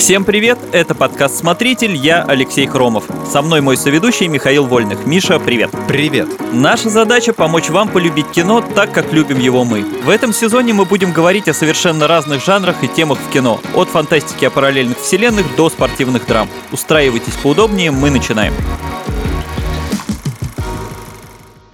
[0.00, 3.04] Всем привет, это подкаст «Смотритель», я Алексей Хромов.
[3.30, 5.04] Со мной мой соведущий Михаил Вольных.
[5.04, 5.70] Миша, привет.
[5.86, 6.26] Привет.
[6.54, 9.82] Наша задача– помочь вам полюбить кино так, как любим его мы.
[9.82, 13.60] В этом сезоне мы будем говорить о совершенно разных жанрах и темах в кино.
[13.74, 16.48] От фантастики о параллельных вселенных до спортивных драм.
[16.72, 18.54] Устраивайтесь поудобнее, мы начинаем.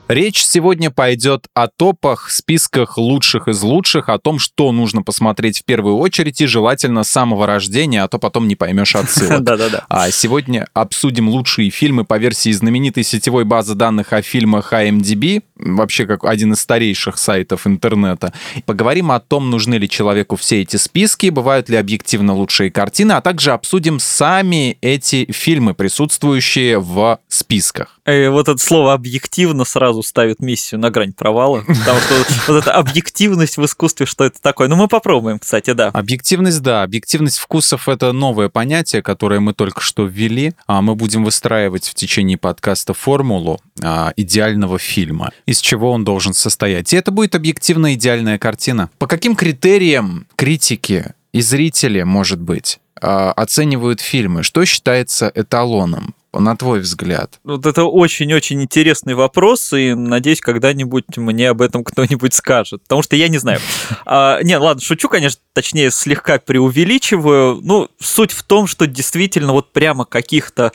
[0.09, 5.65] Речь сегодня пойдет о топах, списках лучших из лучших, о том, что нужно посмотреть в
[5.65, 9.41] первую очередь и желательно с самого рождения, а то потом не поймешь отсылок.
[9.43, 9.85] Да-да-да.
[9.89, 16.07] А сегодня обсудим лучшие фильмы по версии знаменитой сетевой базы данных о фильмах IMDb, вообще
[16.07, 18.33] как один из старейших сайтов интернета.
[18.65, 23.21] Поговорим о том, нужны ли человеку все эти списки, бывают ли объективно лучшие картины, а
[23.21, 27.96] также обсудим сами эти фильмы, присутствующие в списках.
[28.07, 32.15] Э, вот это слово «объективно» сразу ставит миссию на грань провала, потому что
[32.53, 34.69] вот эта объективность в искусстве, что это такое.
[34.69, 35.89] Ну, мы попробуем, кстати, да.
[35.89, 36.85] Объективность, да.
[36.85, 40.53] Объективность вкусов— это новое понятие, которое мы только что ввели.
[40.69, 46.33] А мы будем выстраивать в течение подкаста формулу а, идеального фильма, из чего он должен
[46.33, 46.93] состоять.
[46.93, 48.89] И это будет объективно идеальная картина.
[48.99, 54.45] По каким критериям критики и зрители, может быть, а, оценивают фильмы?
[54.45, 56.15] Что считается эталоном?
[56.33, 57.41] На твой взгляд?
[57.45, 63.17] Вот это очень-очень интересный вопрос, и надеюсь, когда-нибудь мне об этом кто-нибудь скажет, потому что
[63.17, 63.61] я не знаю.
[64.09, 67.61] А, не, ладно, шучу, конечно, точнее, слегка преувеличиваю.
[67.63, 70.73] Ну, суть в том, что действительно вот прямо каких-то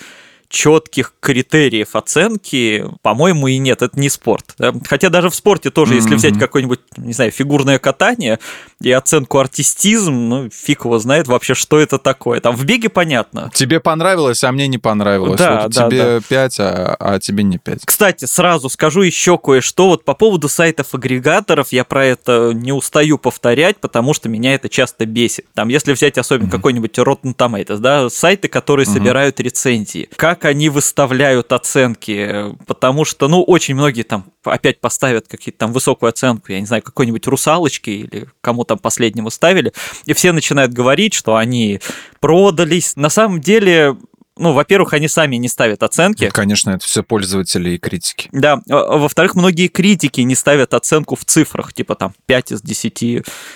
[0.51, 4.55] четких критериев оценки, по-моему, и нет, это не спорт.
[4.85, 5.95] Хотя даже в спорте тоже, mm-hmm.
[5.95, 8.37] если взять какое-нибудь, не знаю, фигурное катание
[8.81, 12.41] и оценку артистизм, ну, фиг его знает вообще, что это такое.
[12.41, 13.49] Там в беге понятно.
[13.53, 15.39] Тебе понравилось, а мне не понравилось.
[15.39, 16.21] Да, вот да, тебе да.
[16.27, 17.79] 5, а, а тебе не 5.
[17.85, 19.87] Кстати, сразу скажу еще кое-что.
[19.87, 25.05] Вот по поводу сайтов-агрегаторов я про это не устаю повторять, потому что меня это часто
[25.05, 25.45] бесит.
[25.53, 26.51] Там, если взять особенно mm-hmm.
[26.51, 28.93] какой-нибудь Rotten Tomatoes, да, сайты, которые mm-hmm.
[28.93, 30.09] собирают рецензии.
[30.17, 35.71] Как как они выставляют оценки, потому что, ну, очень многие там опять поставят какие-то там
[35.71, 39.71] высокую оценку, я не знаю, какой-нибудь русалочки или кому там последнему ставили,
[40.05, 41.79] и все начинают говорить, что они
[42.19, 42.95] продались.
[42.95, 43.97] На самом деле
[44.41, 46.29] ну, во-первых, они сами не ставят оценки.
[46.29, 48.29] Конечно, это все пользователи и критики.
[48.31, 48.61] Да.
[48.69, 53.03] А, во-вторых, многие критики не ставят оценку в цифрах, типа там 5 из 10,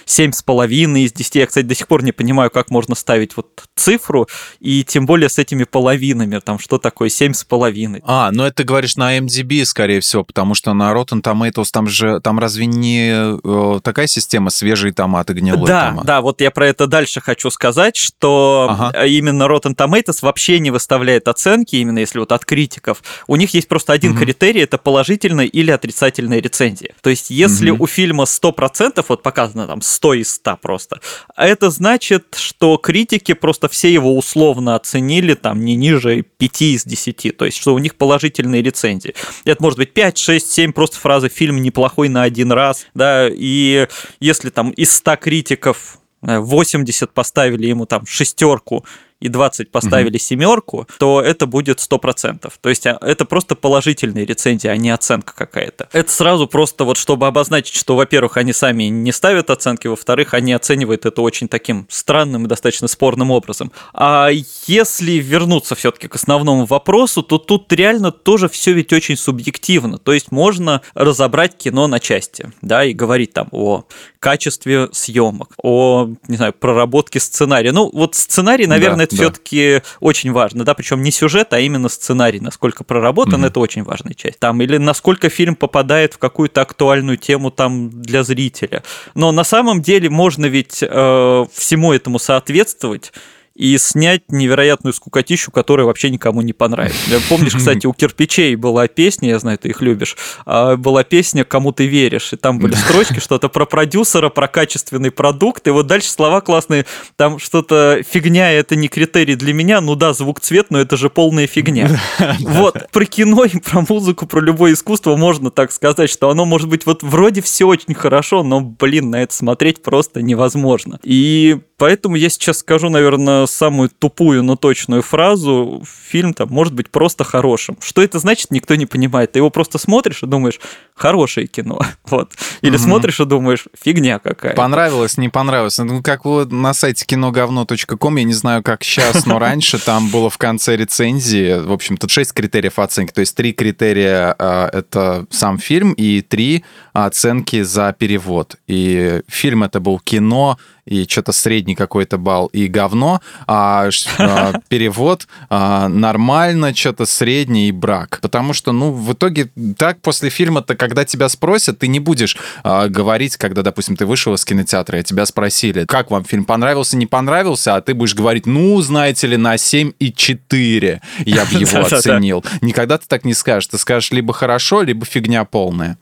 [0.06, 1.36] 7,5 из 10.
[1.36, 4.28] Я, кстати, до сих пор не понимаю, как можно ставить вот цифру,
[4.60, 8.02] и тем более с этими половинами, там, что такое 7,5.
[8.06, 11.88] А, ну это ты говоришь на MDB, скорее всего, потому что на Rotten Tomatoes там
[11.88, 13.12] же, там разве не
[13.44, 16.08] э, такая система свежие томаты, гнилые да, томаты?
[16.08, 19.06] Да, вот я про это дальше хочу сказать, что ага.
[19.06, 23.68] именно Rotten Tomatoes вообще не выставляет оценки, именно если вот от критиков, у них есть
[23.68, 24.20] просто один угу.
[24.20, 26.94] критерий, это положительная или отрицательная рецензия.
[27.02, 27.86] То есть, если угу.
[27.86, 31.00] у фильма 100%, вот показано там 100 из 100 просто,
[31.38, 37.38] это значит, что критики просто все его условно оценили там не ниже 5 из 10,
[37.38, 39.16] то есть, что у них положительные рецензии.
[39.46, 43.88] Это может быть 5, 6, 7 просто фразы «фильм неплохой на один раз», да, и
[44.20, 48.86] если там из 100 критиков 80 поставили ему там шестерку,
[49.20, 50.20] и 20 поставили угу.
[50.20, 52.52] семерку, то это будет 100%.
[52.60, 55.88] То есть а, это просто положительные рецензии, а не оценка какая-то.
[55.94, 60.54] Это сразу просто вот чтобы обозначить, что, во-первых, они сами не ставят оценки, во-вторых, они
[60.54, 63.72] оценивают это очень таким странным и достаточно спорным образом.
[63.94, 64.30] А
[64.68, 69.98] если вернуться все-таки к основному вопросу, то тут реально тоже все ведь очень субъективно.
[69.98, 73.86] То есть можно разобрать кино на части, да, и говорить там о
[74.20, 77.72] качестве съемок, о, не знаю, проработке сценария.
[77.72, 79.24] Ну, вот сценарий, наверное, да, это да.
[79.24, 83.48] все-таки очень важно, да, причем не сюжет, а именно сценарий, насколько проработан, mm-hmm.
[83.48, 84.40] это очень важная часть.
[84.40, 88.84] Там, или насколько фильм попадает в какую-то актуальную тему там для зрителя.
[89.14, 93.14] Но на самом деле можно ведь э, всему этому соответствовать
[93.56, 97.22] и снять невероятную скукотищу, которая вообще никому не понравится.
[97.30, 101.72] Помнишь, кстати, у кирпичей была песня, я знаю, ты их любишь, а, была песня «Кому
[101.72, 106.10] ты веришь», и там были строчки, что-то про продюсера, про качественный продукт, и вот дальше
[106.10, 110.80] слова классные, там что-то «фигня, это не критерий для меня», ну да, звук цвет, но
[110.80, 111.90] это же полная фигня.
[112.40, 116.70] Вот, про кино и про музыку, про любое искусство можно так сказать, что оно может
[116.70, 121.00] быть вот вроде все очень хорошо, но, блин, на это смотреть просто невозможно.
[121.04, 126.90] И поэтому я сейчас скажу, наверное, самую тупую, но точную фразу, фильм там может быть
[126.90, 127.78] просто хорошим.
[127.82, 129.32] Что это значит, никто не понимает.
[129.32, 130.60] Ты его просто смотришь и думаешь,
[130.96, 131.80] хорошее кино.
[132.06, 132.34] Вот.
[132.62, 132.84] Или угу.
[132.84, 134.54] смотришь и думаешь, фигня какая.
[134.54, 135.78] Понравилось, не понравилось.
[135.80, 140.30] Ну, как вот на сайте киноговно.ком, я не знаю, как сейчас, но раньше там было
[140.30, 143.12] в конце рецензии, в общем-то, шесть критериев оценки.
[143.12, 146.64] То есть три критерия а,— это сам фильм, и три
[146.94, 148.56] оценки за перевод.
[148.68, 153.90] И фильм это был кино, и что-то средний какой-то балл и говно, а,
[154.20, 158.20] а перевод а, нормально, что-то средний и брак.
[158.22, 162.88] Потому что, ну, в итоге так после фильма-то, когда тебя спросят, ты не будешь а,
[162.88, 167.08] говорить, когда, допустим, ты вышел из кинотеатра, и тебя спросили, как вам фильм понравился, не
[167.08, 171.80] понравился, а ты будешь говорить, ну, знаете ли, на 7 и 4 я бы его
[171.86, 172.44] оценил.
[172.62, 173.68] Никогда ты так не скажешь.
[173.68, 175.98] Ты скажешь либо хорошо, либо фигня полная.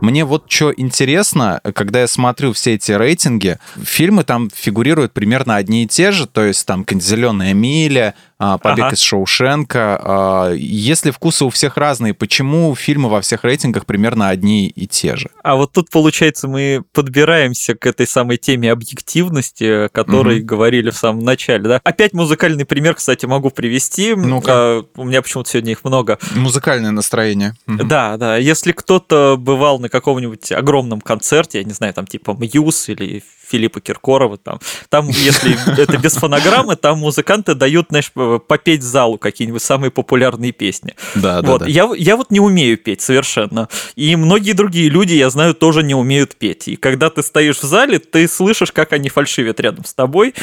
[0.00, 5.84] Мне вот что интересно, когда я смотрю все эти рейтинги, фильмы там фигурируют примерно одни
[5.84, 8.94] и те же, то есть там «Зеленая миля», «Побег ага.
[8.94, 10.00] из Шоушенка».
[10.02, 15.16] А, если вкусы у всех разные, почему фильмы во всех рейтингах примерно одни и те
[15.16, 15.28] же?
[15.42, 20.46] А вот тут, получается, мы подбираемся к этой самой теме объективности, о которой угу.
[20.46, 21.64] говорили в самом начале.
[21.64, 21.80] Да?
[21.84, 24.14] Опять музыкальный пример, кстати, могу привести.
[24.14, 24.86] ну -ка.
[24.96, 26.18] У меня почему-то сегодня их много.
[26.34, 27.54] Музыкальное настроение.
[27.66, 27.84] Угу.
[27.84, 28.36] Да, да.
[28.36, 33.80] Если кто-то бывал на каком-нибудь огромном концерте, я не знаю, там типа Мьюз или Филиппа
[33.80, 34.38] Киркорова.
[34.38, 40.52] Там, там если это без фонограммы, там музыканты дают, знаешь, попеть залу какие-нибудь самые популярные
[40.52, 40.94] песни.
[41.14, 41.60] Да, вот.
[41.60, 41.66] да, да.
[41.66, 43.68] Я, я вот не умею петь совершенно.
[43.96, 46.68] И многие другие люди, я знаю, тоже не умеют петь.
[46.68, 50.34] И когда ты стоишь в зале, ты слышишь, как они фальшивят рядом с тобой.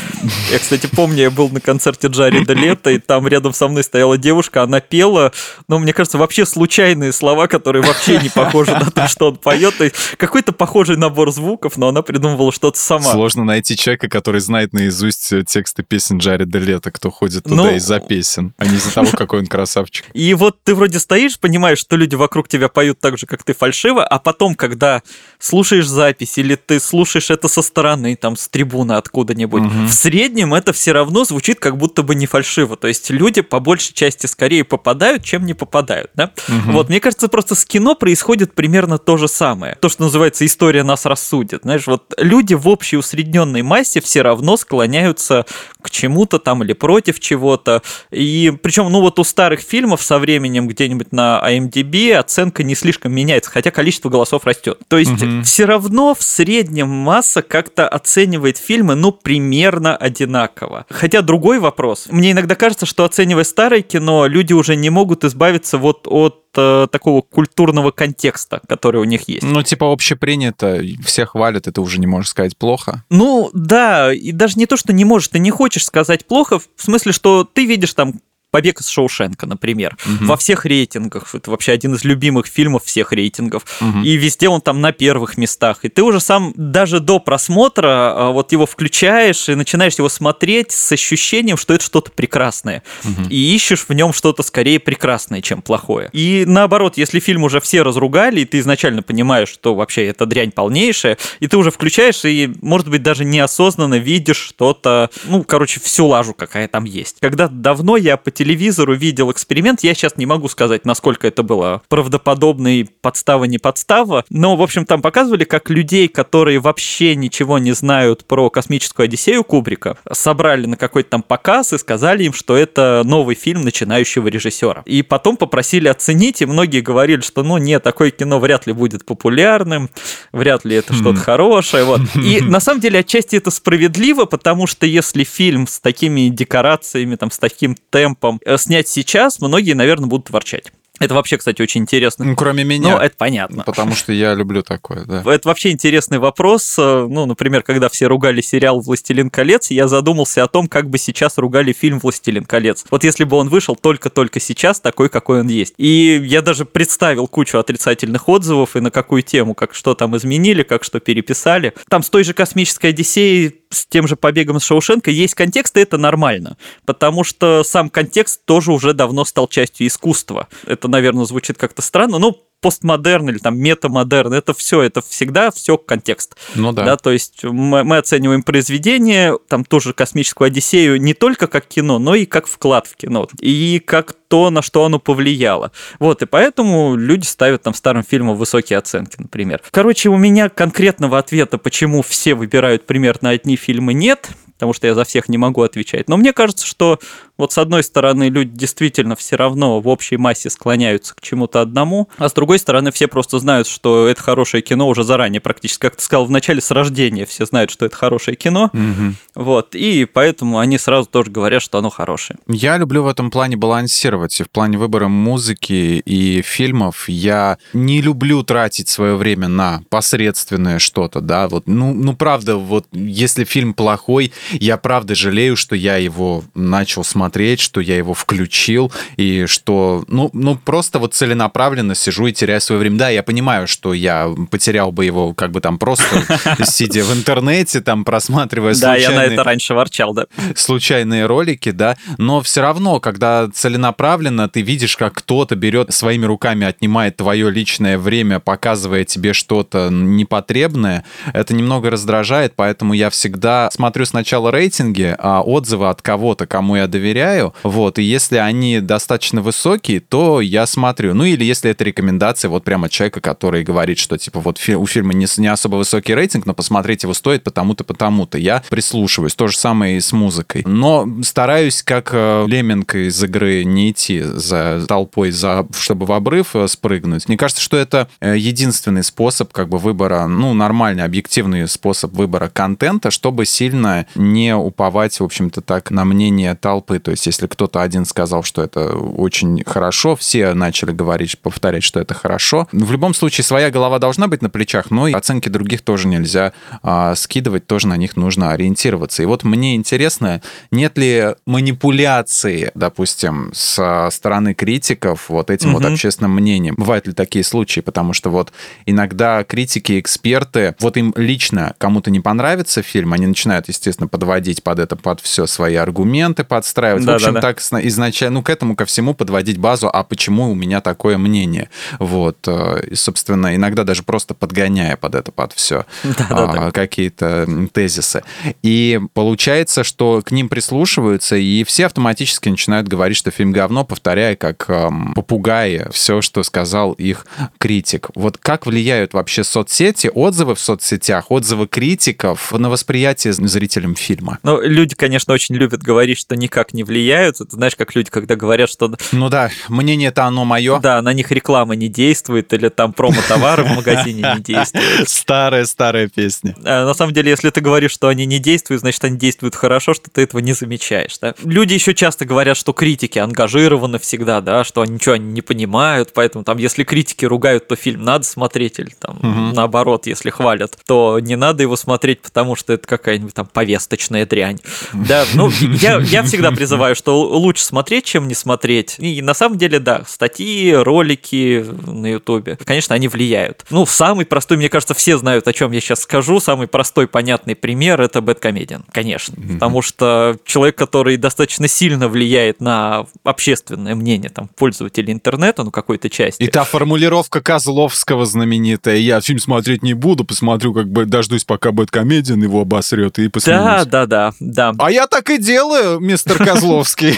[0.51, 4.18] Я, кстати, помню, я был на концерте Джареда Лето, и там рядом со мной стояла
[4.18, 5.31] девушка, она пела,
[5.68, 9.75] но мне кажется, вообще случайные слова, которые вообще не похожи на то, что он поет.
[10.18, 13.13] Какой-то похожий набор звуков, но она придумывала что-то сам сама.
[13.13, 17.75] Сложно найти человека, который знает наизусть э, тексты песен Джареда Лето, кто ходит туда ну,
[17.75, 20.05] из-за песен, а не из-за того, какой он красавчик.
[20.13, 23.53] И вот ты вроде стоишь, понимаешь, что люди вокруг тебя поют так же, как ты
[23.53, 25.01] фальшиво, а потом, когда
[25.39, 29.85] слушаешь запись или ты слушаешь это со стороны, там, с трибуны откуда-нибудь, угу.
[29.85, 32.75] в среднем это все равно звучит как будто бы не фальшиво.
[32.77, 36.31] То есть люди по большей части скорее попадают, чем не попадают, да?
[36.47, 36.71] Угу.
[36.71, 39.75] Вот, мне кажется, просто с кино происходит примерно то же самое.
[39.79, 41.61] То, что называется «история нас рассудит».
[41.63, 45.45] Знаешь, вот люди в общем общей усредненной массе все равно склоняются
[45.81, 47.81] к чему-то там или против чего-то.
[48.11, 53.13] И причем, ну вот у старых фильмов со временем где-нибудь на IMDb оценка не слишком
[53.13, 54.79] меняется, хотя количество голосов растет.
[54.87, 55.41] То есть угу.
[55.43, 60.85] все равно в среднем масса как-то оценивает фильмы, ну, примерно одинаково.
[60.89, 62.07] Хотя другой вопрос.
[62.09, 66.88] Мне иногда кажется, что оценивая старое кино, люди уже не могут избавиться вот от э,
[66.92, 69.44] такого культурного контекста, который у них есть.
[69.44, 73.04] Ну, типа общепринято, все хвалят, это уже не можешь сказать плохо.
[73.09, 76.65] Ну, да, и даже не то, что не можешь, ты не хочешь сказать плохо, в
[76.77, 78.15] смысле, что ты видишь там
[78.57, 80.30] Побег из Шоушенка, например, угу.
[80.30, 81.36] во всех рейтингах.
[81.36, 83.63] Это вообще один из любимых фильмов всех рейтингов.
[83.80, 84.00] Угу.
[84.00, 85.81] И везде он там на первых местах.
[85.83, 90.71] И ты уже сам даже до просмотра а, вот его включаешь и начинаешь его смотреть
[90.71, 92.81] с ощущением, что это что-то прекрасное.
[93.04, 93.30] Угу.
[93.30, 96.09] И ищешь в нем что-то скорее прекрасное, чем плохое.
[96.13, 100.50] И наоборот, если фильм уже все разругали, и ты изначально понимаешь, что вообще это дрянь
[100.50, 106.07] полнейшая, и ты уже включаешь и, может быть, даже неосознанно видишь что-то, ну, короче, всю
[106.07, 107.18] лажу, какая там есть.
[107.19, 109.83] Когда давно я телевизору видел эксперимент.
[109.83, 114.25] Я сейчас не могу сказать, насколько это было правдоподобный подстава, не подстава.
[114.29, 119.44] Но, в общем, там показывали, как людей, которые вообще ничего не знают про космическую Одиссею
[119.44, 124.83] Кубрика, собрали на какой-то там показ и сказали им, что это новый фильм начинающего режиссера.
[124.85, 129.05] И потом попросили оценить, и многие говорили, что ну нет, такое кино вряд ли будет
[129.05, 129.89] популярным,
[130.31, 131.83] вряд ли это что-то хорошее.
[131.83, 132.01] Вот.
[132.15, 137.31] И на самом деле отчасти это справедливо, потому что если фильм с такими декорациями, там,
[137.31, 140.71] с таким темпом, темпом э, снять сейчас, многие, наверное, будут ворчать.
[140.99, 142.25] Это вообще, кстати, очень интересно.
[142.25, 142.95] Ну, кроме меня.
[142.95, 143.63] Ну, это понятно.
[143.63, 145.21] Потому что я люблю такое, да.
[145.31, 146.73] Это вообще интересный вопрос.
[146.75, 151.37] Ну, например, когда все ругали сериал «Властелин колец», я задумался о том, как бы сейчас
[151.37, 152.83] ругали фильм «Властелин колец».
[152.89, 155.75] Вот если бы он вышел только-только сейчас, такой, какой он есть.
[155.77, 160.63] И я даже представил кучу отрицательных отзывов и на какую тему, как что там изменили,
[160.63, 161.73] как что переписали.
[161.89, 165.81] Там с той же «Космической Одиссеей», с тем же «Побегом из Шоушенка» есть контекст, и
[165.81, 166.57] это нормально.
[166.86, 170.47] Потому что сам контекст тоже уже давно стал частью искусства.
[170.66, 175.78] Это, наверное, звучит как-то странно, но постмодерн или там метамодерн, это все, это всегда все
[175.78, 176.35] контекст.
[176.56, 176.83] Ну да.
[176.83, 181.99] да то есть мы, мы оцениваем произведение, там тоже космическую Одиссею не только как кино,
[181.99, 183.28] но и как вклад в кино.
[183.40, 185.71] И как то, на что оно повлияло.
[185.99, 189.61] Вот, и поэтому люди ставят там старым фильмам высокие оценки, например.
[189.71, 194.95] Короче, у меня конкретного ответа, почему все выбирают примерно одни фильмы, нет потому что я
[194.95, 196.09] за всех не могу отвечать.
[196.09, 196.99] Но мне кажется, что
[197.37, 202.09] вот с одной стороны люди действительно все равно в общей массе склоняются к чему-то одному,
[202.17, 205.95] а с другой стороны все просто знают, что это хорошее кино уже заранее практически, как
[205.95, 209.13] ты сказал, в начале с рождения все знают, что это хорошее кино, угу.
[209.35, 212.39] вот, и поэтому они сразу тоже говорят, что оно хорошее.
[212.47, 217.09] Я люблю в этом плане балансировать, и в плане выбора музыки и фильмов.
[217.09, 222.87] Я не люблю тратить свое время на посредственное что-то, да, вот, ну, ну правда, вот
[222.91, 227.26] если фильм плохой, я правда жалею, что я его начал смотреть,
[227.59, 232.79] что я его включил, и что, ну, ну просто вот целенаправленно сижу и теряю свое
[232.79, 232.97] время.
[232.97, 236.05] Да, я понимаю, что я потерял бы его как бы там просто
[236.65, 239.07] сидя в интернете, там просматривая случайные...
[239.07, 240.25] Да, я на это раньше ворчал, да.
[240.55, 246.65] Случайные ролики, да, но все равно, когда целенаправленно ты видишь, как кто-то берет своими руками,
[246.65, 251.03] отнимает твое личное время, показывая тебе что-то непотребное,
[251.33, 256.87] это немного раздражает, поэтому я всегда смотрю сначала рейтинги, а отзывы от кого-то, кому я
[256.87, 257.17] доверяю,
[257.64, 261.14] вот, и если они достаточно высокие, то я смотрю.
[261.14, 265.14] Ну, или если это рекомендация вот прямо человека, который говорит, что, типа, вот у фильма
[265.14, 268.38] не, не особо высокий рейтинг, но посмотреть его стоит потому-то, потому-то.
[268.38, 269.36] Я прислушиваюсь.
[269.36, 270.64] То же самое и с музыкой.
[270.66, 276.56] Но стараюсь, как э, Леминг из игры, не идти за толпой, за, чтобы в обрыв
[276.56, 277.28] э, спрыгнуть.
[277.28, 282.50] Мне кажется, что это э, единственный способ как бы выбора, ну, нормальный, объективный способ выбора
[282.50, 287.00] контента, чтобы сильно не уповать, в общем-то, так на мнение толпы.
[287.07, 292.02] То есть, если кто-то один сказал, что это очень хорошо, все начали говорить, повторять, что
[292.02, 292.68] это хорошо.
[292.73, 296.52] В любом случае, своя голова должна быть на плечах, но и оценки других тоже нельзя
[296.83, 299.23] а, скидывать, тоже на них нужно ориентироваться.
[299.23, 305.83] И вот мне интересно, нет ли манипуляции, допустим, со стороны критиков вот этим угу.
[305.83, 306.76] вот общественным мнением?
[306.78, 307.80] Бывают ли такие случаи?
[307.80, 308.52] Потому что вот
[308.85, 314.80] иногда критики, эксперты, вот им лично кому-то не понравится фильм, они начинают, естественно, подводить под
[314.80, 316.96] это, под все свои аргументы, подстраивать.
[317.06, 317.54] Да, в общем, да, да.
[317.54, 321.69] так изначально, ну, к этому ко всему подводить базу, а почему у меня такое мнение?
[321.99, 326.71] Вот, э, и, собственно, иногда даже просто подгоняя под это, под все да, а, да,
[326.71, 328.23] какие-то тезисы.
[328.63, 334.35] И получается, что к ним прислушиваются, и все автоматически начинают говорить, что фильм говно, повторяя
[334.35, 337.25] как эм, попугаи все, что сказал их
[337.57, 338.09] критик.
[338.16, 344.39] Вот как влияют вообще соцсети, отзывы в соцсетях, отзывы критиков на восприятие зрителям фильма?
[344.44, 347.39] Ну, люди, конечно, очень любят говорить, что никак не влияют.
[347.41, 348.91] Это знаешь, как люди, когда говорят, что...
[349.11, 350.79] Ну да, мнение-то оно мое.
[350.79, 355.09] Да, на них реклама не действует, или там промо-товары в магазине не действуют.
[355.09, 356.56] Старая-старая песня.
[356.63, 359.94] А, на самом деле, если ты говоришь, что они не действуют, значит, они действуют хорошо,
[359.94, 361.17] что ты этого не замечаешь.
[361.19, 361.35] Да?
[361.44, 366.44] Люди еще часто говорят, что критики ангажированы всегда, да, что они ничего не понимают, поэтому
[366.44, 369.56] там, если критики ругают, то фильм надо смотреть, или там угу.
[369.56, 374.59] наоборот, если хвалят, то не надо его смотреть, потому что это какая-нибудь там повесточная дрянь.
[374.94, 378.95] Да, ну, я, я всегда призываю, что лучше смотреть, чем не смотреть.
[379.00, 383.66] И на самом деле, да, статьи, ролики на Ютубе, конечно, они влияют.
[383.69, 387.56] Ну, самый простой, мне кажется, все знают, о чем я сейчас скажу, самый простой, понятный
[387.56, 389.36] пример– это Бэткомедиан, конечно.
[389.36, 389.54] Mm-hmm.
[389.54, 396.09] Потому что человек, который достаточно сильно влияет на общественное мнение там, пользователей интернета, ну, какой-то
[396.09, 396.44] части.
[396.44, 401.71] И та формулировка Козловского знаменитая «я фильм смотреть не буду, посмотрю, как бы дождусь, пока
[401.71, 403.64] Бэткомедиан его обосрет и посмотрю».
[403.64, 404.74] Да, да, да, да.
[404.80, 406.56] А я так и делаю, мистер Козловский.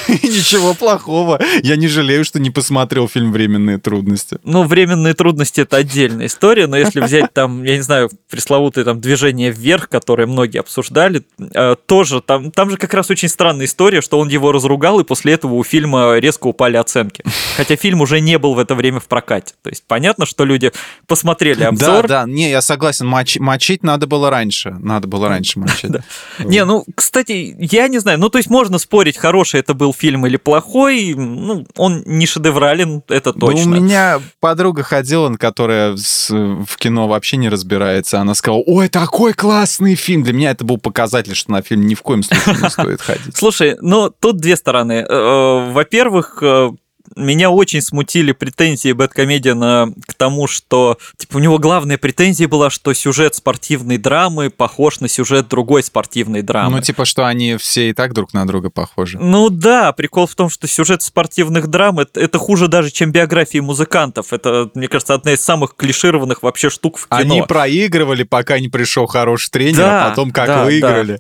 [0.08, 1.40] Ничего плохого.
[1.64, 4.38] Я не жалею, что не посмотрел фильм «Временные трудности».
[4.44, 9.02] Ну, «Временные трудности»— это отдельная история, но если взять там, я не знаю, пресловутое там
[9.02, 14.02] движение вверх, которое многие обсуждали, э, тоже там, там же как раз очень странная история,
[14.02, 17.24] что он его разругал, и после этого у фильма резко упали оценки.
[17.58, 19.54] Хотя фильм уже не был в это время в прокате.
[19.62, 20.72] То есть понятно, что люди
[21.08, 22.08] посмотрели обзор.
[22.08, 24.76] Да, да, не, я согласен, моч, мочить надо было раньше.
[24.80, 25.92] Надо было раньше мочить.
[26.40, 30.26] Не, ну, кстати, я не знаю, ну, то есть можно спорить, хороший это был фильм
[30.26, 33.78] или плохой, ну, он не шедеврален, это точно.
[33.78, 39.94] у меня подруга ходила, которая в кино вообще не разбирается, она сказала, ой, такой классный
[39.94, 40.24] фильм.
[40.24, 43.38] Для меня это был показатель, что на фильм ни в коем случае не стоит ходить.
[43.38, 44.94] Слушай, ну, тут две стороны.
[44.94, 46.72] Э, э, во-первых, э,
[47.16, 52.94] меня очень смутили претензии Бэткомедиана к тому, что типа, у него главная претензия была, что
[52.94, 56.78] сюжет спортивной драмы похож на сюжет другой спортивной драмы.
[56.78, 59.18] Ну, типа, что они все и так друг на друга похожи.
[59.20, 63.60] Ну да, прикол в том, что сюжет спортивных драм это, это хуже даже, чем биографии
[63.60, 64.34] музыкантов.
[64.34, 67.20] Это, мне кажется, одна из самых клишированных вообще штук в кино.
[67.20, 71.20] Они проигрывали, пока не пришел хороший тренер, а да, а потом как да, выиграли.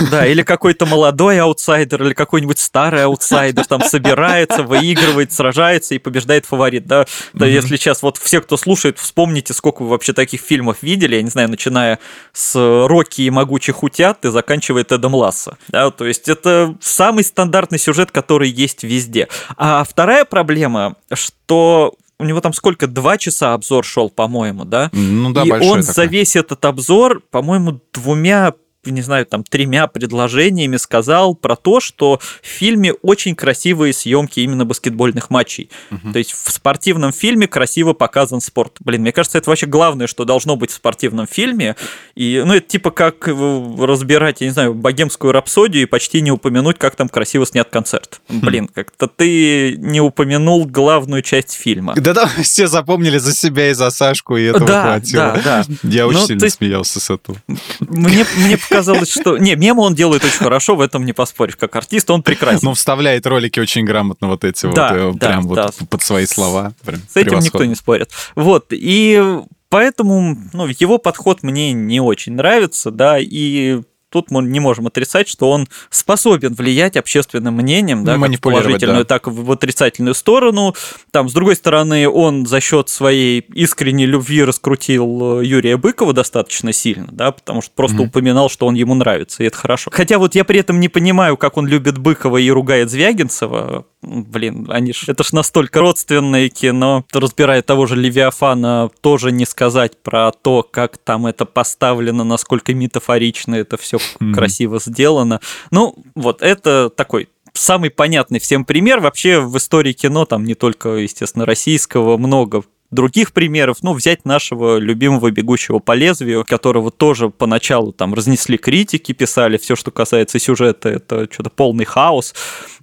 [0.00, 0.06] Да.
[0.10, 5.98] да, или какой-то молодой аутсайдер, или какой-нибудь старый аутсайдер там собирается, выигрывает выходит, сражается и
[5.98, 7.06] побеждает фаворит, да.
[7.32, 7.50] Да, mm-hmm.
[7.50, 11.30] если сейчас вот все, кто слушает, вспомните, сколько вы вообще таких фильмов видели, я не
[11.30, 11.98] знаю, начиная
[12.32, 12.54] с
[12.86, 18.10] Рокки и Могучих утят и заканчивая Тедом Лассо, да, то есть это самый стандартный сюжет,
[18.10, 19.28] который есть везде.
[19.56, 24.90] А вторая проблема, что у него там сколько, два часа обзор шел, по-моему, да?
[24.92, 25.82] Ну да, И он такой.
[25.82, 28.52] за весь этот обзор, по-моему, двумя
[28.84, 34.64] не знаю, там тремя предложениями сказал про то, что в фильме очень красивые съемки именно
[34.64, 35.70] баскетбольных матчей.
[35.90, 36.12] Угу.
[36.12, 38.76] То есть в спортивном фильме красиво показан спорт.
[38.80, 41.76] Блин, мне кажется, это вообще главное, что должно быть в спортивном фильме.
[42.14, 46.78] И, ну, это типа как разбирать, я не знаю, богемскую рапсодию и почти не упомянуть,
[46.78, 48.22] как там красиво снят концерт.
[48.28, 48.40] Хм.
[48.40, 51.94] Блин, как-то ты не упомянул главную часть фильма.
[51.96, 55.40] Да, да, все запомнили за себя и за Сашку, и этого да, хватило.
[55.44, 55.74] Да, да.
[55.82, 56.56] Я очень ну, сильно есть...
[56.56, 57.36] смеялся с этого.
[57.80, 59.38] Мне, мне казалось, что...
[59.38, 61.56] Не, мемы он делает очень хорошо, в этом не поспоришь.
[61.56, 62.60] Как артист он прекрасен.
[62.62, 65.66] Ну, вставляет ролики очень грамотно вот эти да, вот, да, прям да.
[65.66, 66.72] вот под свои слова.
[66.84, 68.10] Прям С этим никто не спорит.
[68.34, 74.60] Вот, и Поэтому ну, его подход мне не очень нравится, да, и тут мы не
[74.60, 79.04] можем отрицать, что он способен влиять общественным мнением, да, как в положительную, да.
[79.04, 80.74] так и в отрицательную сторону.
[81.10, 86.72] Там, с другой стороны, он за счет своей искренней любви раскрутил э, Юрия Быкова достаточно
[86.72, 88.06] сильно, да, потому что просто mm-hmm.
[88.06, 89.90] упоминал, что он ему нравится, и это хорошо.
[89.92, 93.86] Хотя вот я при этом не понимаю, как он любит Быкова и ругает Звягинцева.
[94.02, 97.04] Блин, они ж, это ж настолько родственное кино.
[97.12, 103.56] Разбирая того же Левиафана, тоже не сказать про то, как там это поставлено, насколько метафорично
[103.56, 104.32] это все mm-hmm.
[104.32, 105.40] красиво сделано.
[105.70, 109.00] Ну, вот это такой самый понятный всем пример.
[109.00, 114.78] Вообще в истории кино, там не только, естественно, российского, много других примеров, ну, взять нашего
[114.78, 120.88] любимого «Бегущего по лезвию», которого тоже поначалу там разнесли критики, писали все, что касается сюжета,
[120.88, 122.34] это что-то полный хаос,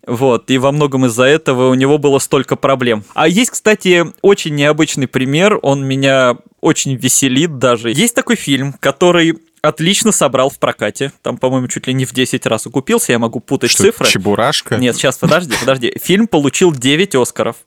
[0.06, 3.04] вот, и во многом из-за этого у него было столько проблем.
[3.14, 7.92] А есть, кстати, очень необычный пример, он меня очень веселит даже.
[7.92, 11.12] Есть такой фильм, который отлично собрал в прокате.
[11.22, 13.12] Там, по-моему, чуть ли не в 10 раз окупился.
[13.12, 14.08] Я могу путать Что, цифры.
[14.08, 14.78] Чебурашка?
[14.78, 15.94] Нет, сейчас, подожди, подожди.
[16.02, 17.58] Фильм получил 9 Оскаров.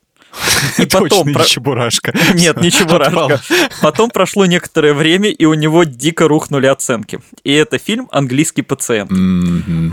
[0.79, 1.33] И потом...
[1.33, 1.43] про...
[1.43, 2.15] не Чебурашка.
[2.35, 3.41] Нет, не Чебурашка.
[3.81, 7.21] Потом прошло некоторое время, и у него дико рухнули оценки.
[7.45, 9.11] И это фильм «Английский пациент».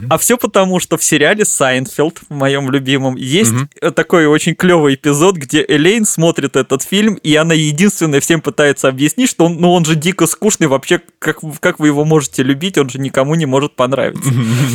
[0.09, 3.53] А все потому, что в сериале «Сайнфелд», в моем любимом, есть
[3.95, 9.29] такой очень клевый эпизод, где Элейн смотрит этот фильм, и она единственная всем пытается объяснить,
[9.29, 12.89] что он, ну, он же дико скучный, вообще, как, как вы его можете любить, он
[12.89, 14.31] же никому не может понравиться.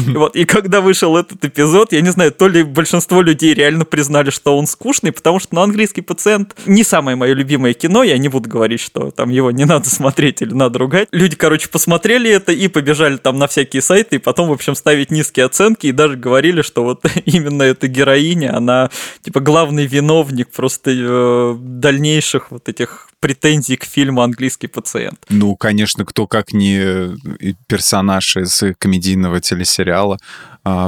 [0.08, 4.30] Вот, и когда вышел этот эпизод, я не знаю, то ли большинство людей реально признали,
[4.30, 8.28] что он скучный, потому что но английский пациент не самое мое любимое кино, я не
[8.28, 11.08] буду говорить, что там его не надо смотреть или надо ругать.
[11.12, 15.10] Люди, короче, посмотрели это и побежали там на всякие сайты, и потом, в общем, ставить
[15.10, 18.90] низкие оценки, и даже говорили, что вот именно эта героиня, она,
[19.22, 25.24] типа, главный виновник просто э, дальнейших вот этих претензий к фильму «Английский пациент».
[25.28, 30.18] Ну, конечно, кто как не э, персонаж из комедийного телесериала,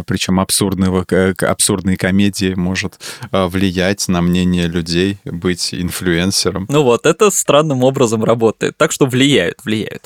[0.07, 1.05] причем абсурдного,
[1.43, 2.99] абсурдной комедии может
[3.31, 6.67] а, влиять на мнение людей, быть инфлюенсером.
[6.69, 8.77] Ну вот, это странным образом работает.
[8.77, 10.05] Так что влияют, влияют.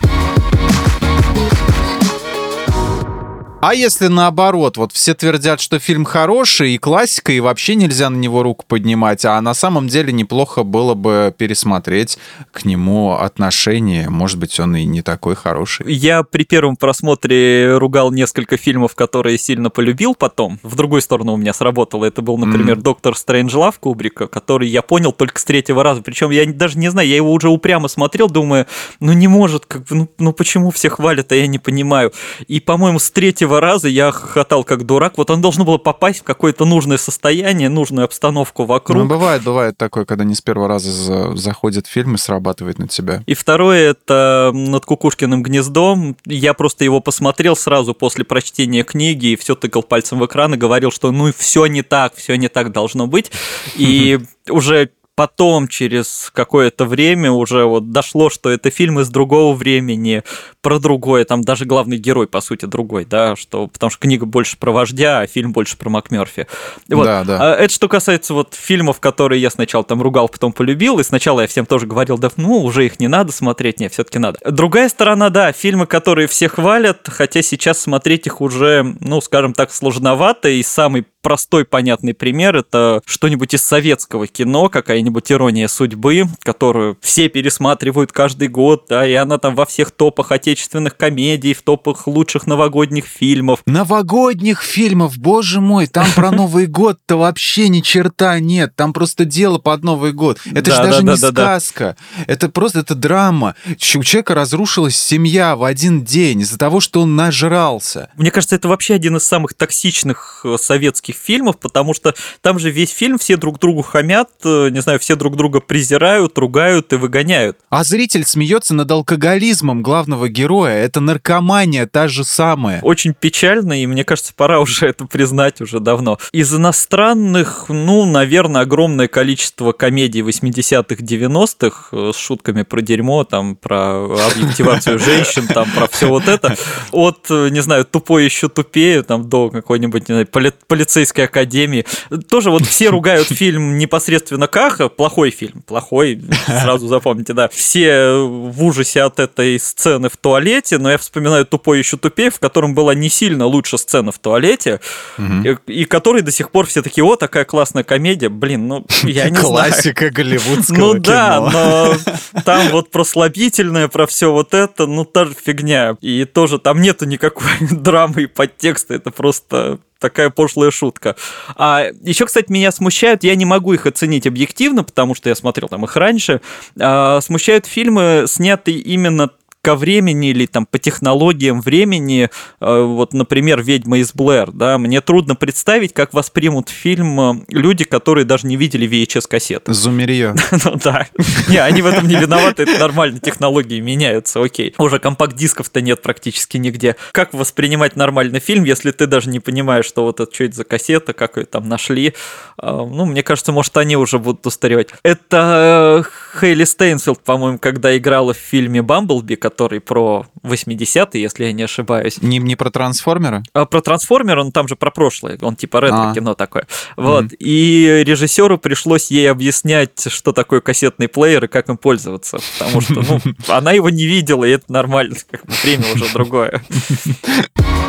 [3.61, 8.15] А если наоборот, вот все твердят, что фильм хороший и классика, и вообще нельзя на
[8.15, 12.19] него руку поднимать, а на самом деле неплохо было бы пересмотреть
[12.53, 15.93] к нему отношение, может быть, он и не такой хороший.
[15.93, 20.61] Я при первом просмотре ругал несколько фильмов, которые сильно полюбил потом.
[20.63, 22.05] В другую сторону у меня сработало.
[22.05, 22.77] Это был, например.
[22.77, 26.01] «Доктор Стрэнджлав» Кубрика, который я понял только с третьего раза.
[26.03, 28.67] Причем я даже не знаю, я его уже упрямо смотрел, думаю,
[29.01, 32.13] ну не может, как бы, ну, ну почему все хвалят, а я не понимаю.
[32.47, 35.17] И, по-моему, с третьего третьего раза я хохотал как дурак.
[35.17, 38.99] Вот он должен был попасть в какое-то нужное состояние, нужную обстановку вокруг.
[38.99, 43.23] Ну, бывает, бывает такое, когда не с первого раза заходит фильм и срабатывает на тебя.
[43.27, 46.17] И второе, это «Над кукушкиным гнездом».
[46.27, 50.59] Я просто его посмотрел сразу после прочтения книги и все тыкал пальцем в экран и
[50.59, 53.31] говорил, что ну все не так, все не так должно быть.
[53.77, 54.19] И
[54.51, 60.23] уже потом, через какое-то время, уже вот дошло, что это фильм из другого времени,
[60.69, 64.59] про другое, там даже главный герой, по сути, другой, да, что, потому что книга больше
[64.59, 66.47] про вождя, а фильм больше про МакМерфи.
[66.91, 67.07] Вот.
[67.07, 67.55] Да, да.
[67.55, 71.41] А это что касается вот фильмов, которые я сначала там ругал, потом полюбил, и сначала
[71.41, 74.39] я всем тоже говорил, да, ну, уже их не надо смотреть, нет, все таки надо.
[74.45, 79.73] Другая сторона, да, фильмы, которые все хвалят, хотя сейчас смотреть их уже, ну, скажем так,
[79.73, 86.97] сложновато, и самый простой понятный пример это что-нибудь из советского кино, какая-нибудь ирония судьбы, которую
[87.01, 90.58] все пересматривают каждый год, да, и она там во всех топах отечественных
[90.97, 93.61] комедий, в топах лучших новогодних фильмов.
[93.67, 99.59] Новогодних фильмов, боже мой, там про Новый год-то вообще ни черта нет, там просто дело
[99.59, 100.39] под Новый год.
[100.53, 103.55] Это же даже не сказка, это просто это драма.
[103.67, 108.11] У человека разрушилась семья в один день из-за того, что он нажрался.
[108.17, 112.71] Мне кажется, это вообще один из самых токсичных э, советских фильмов, потому что там же
[112.71, 116.97] весь фильм все друг другу хамят, э, не знаю, все друг друга презирают, ругают и
[116.97, 117.59] выгоняют.
[117.71, 120.38] А зритель смеется над алкоголизмом главного героя.
[120.47, 122.81] Это наркомания та же самая.
[122.83, 126.19] Очень печально, и мне кажется, пора уже это признать уже давно.
[126.33, 133.57] Из иностранных, ну, наверное, огромное количество комедий 80-х, 90-х э, с шутками про дерьмо, там,
[133.57, 136.57] про объективацию женщин, там, про все вот это.
[136.93, 141.85] От, не знаю, тупой еще тупее, там, до какой-нибудь, не знаю, поли полицейской академии.
[142.29, 147.49] Тоже вот все ругают фильм непосредственно Каха, плохой фильм, плохой, сразу запомните, да.
[147.49, 152.39] Все в ужасе от этой сцены в туалете, но я вспоминаю тупой еще тупее, в
[152.39, 154.79] котором была не сильно лучше сцена в туалете,
[155.19, 159.31] и, и который до сих пор все такие, о, такая классная комедия, блин, ну, я
[159.31, 159.47] не знаю.
[159.47, 161.95] Классика голливудского Ну да, но
[162.45, 165.97] там вот про слабительное, про все вот это, ну, та же фигня.
[166.03, 171.17] И тоже там нету никакой драмы и подтекста, это просто такая пошлая шутка.
[171.57, 175.69] А еще, кстати, меня смущают, я не могу их оценить объективно, потому что я смотрел
[175.69, 176.43] там их раньше.
[176.79, 179.31] А, смущают фильмы, снятые именно
[179.69, 185.03] ко времени или там по технологиям времени, э, вот, например, «Ведьма из Блэр», да, мне
[185.03, 189.75] трудно представить, как воспримут фильм э, люди, которые даже не видели VHS-кассеты.
[189.75, 190.35] Зумерье.
[190.65, 191.07] Ну да.
[191.49, 194.75] Не, они в этом не виноваты, это нормально, технологии меняются, окей.
[194.79, 196.97] Уже компакт-дисков-то нет практически нигде.
[197.13, 200.65] Как воспринимать нормальный фильм, если ты даже не понимаешь, что вот это что это за
[200.65, 202.15] кассета, как ее там нашли?
[202.57, 204.89] А, ну, мне кажется, может, они уже будут устаревать.
[205.03, 211.53] Это э, Хейли Стейнфилд, по-моему, когда играла в фильме «Бамблби», который про 80-е, если я
[211.53, 212.21] не ошибаюсь.
[212.23, 213.43] Не, не про трансформера?
[213.53, 216.35] А, про трансформера, он там же про прошлое, он типа ретро-кино а.
[216.35, 216.67] такое.
[216.97, 217.25] Вот.
[217.25, 217.37] Mm-hmm.
[217.39, 222.39] И режиссеру пришлось ей объяснять, что такое кассетный плеер и как им пользоваться.
[222.59, 225.17] Потому что, ну, она его не видела, и это нормально.
[225.63, 226.63] Время уже другое.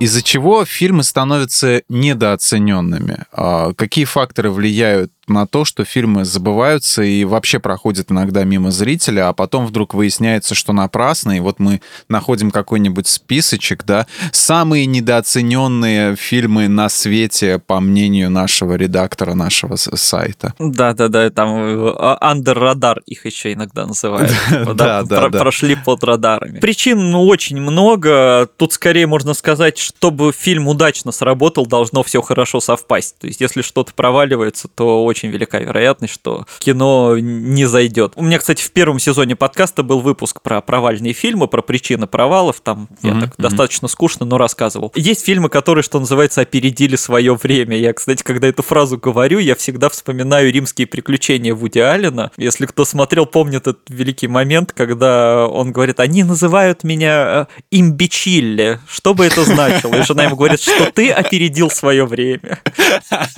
[0.00, 3.24] Из-за чего фильмы становятся недооцененными?
[3.32, 9.28] А какие факторы влияют на то, что фильмы забываются и вообще проходят иногда мимо зрителя,
[9.28, 16.16] а потом вдруг выясняется, что напрасно, и вот мы находим какой-нибудь списочек, да, самые недооцененные
[16.16, 20.54] фильмы на свете, по мнению нашего редактора нашего сайта.
[20.58, 24.30] Да-да-да, там under радар их еще иногда называют.
[24.48, 26.60] Типа, да, да, Прошли под радарами.
[26.60, 28.48] Причин, ну, очень много.
[28.56, 33.18] Тут скорее можно сказать, чтобы фильм удачно сработал, должно все хорошо совпасть.
[33.18, 38.12] То есть, если что-то проваливается, то очень велика вероятность, что кино не зайдет.
[38.16, 42.60] У меня, кстати, в первом сезоне подкаста был выпуск про провальные фильмы, про причины провалов.
[42.60, 43.14] Там mm-hmm.
[43.14, 43.42] я так mm-hmm.
[43.42, 44.92] достаточно скучно, но рассказывал.
[44.94, 47.76] Есть фильмы, которые, что называется, опередили свое время.
[47.76, 52.30] Я, кстати, когда эту фразу говорю, я всегда вспоминаю римские приключения Вуди Аллена.
[52.36, 58.80] Если кто смотрел, помнит этот великий момент, когда он говорит, они называют меня э, имбичилле.
[58.88, 59.94] Что бы это значило?
[59.94, 62.60] И жена ему говорит, что ты опередил свое время.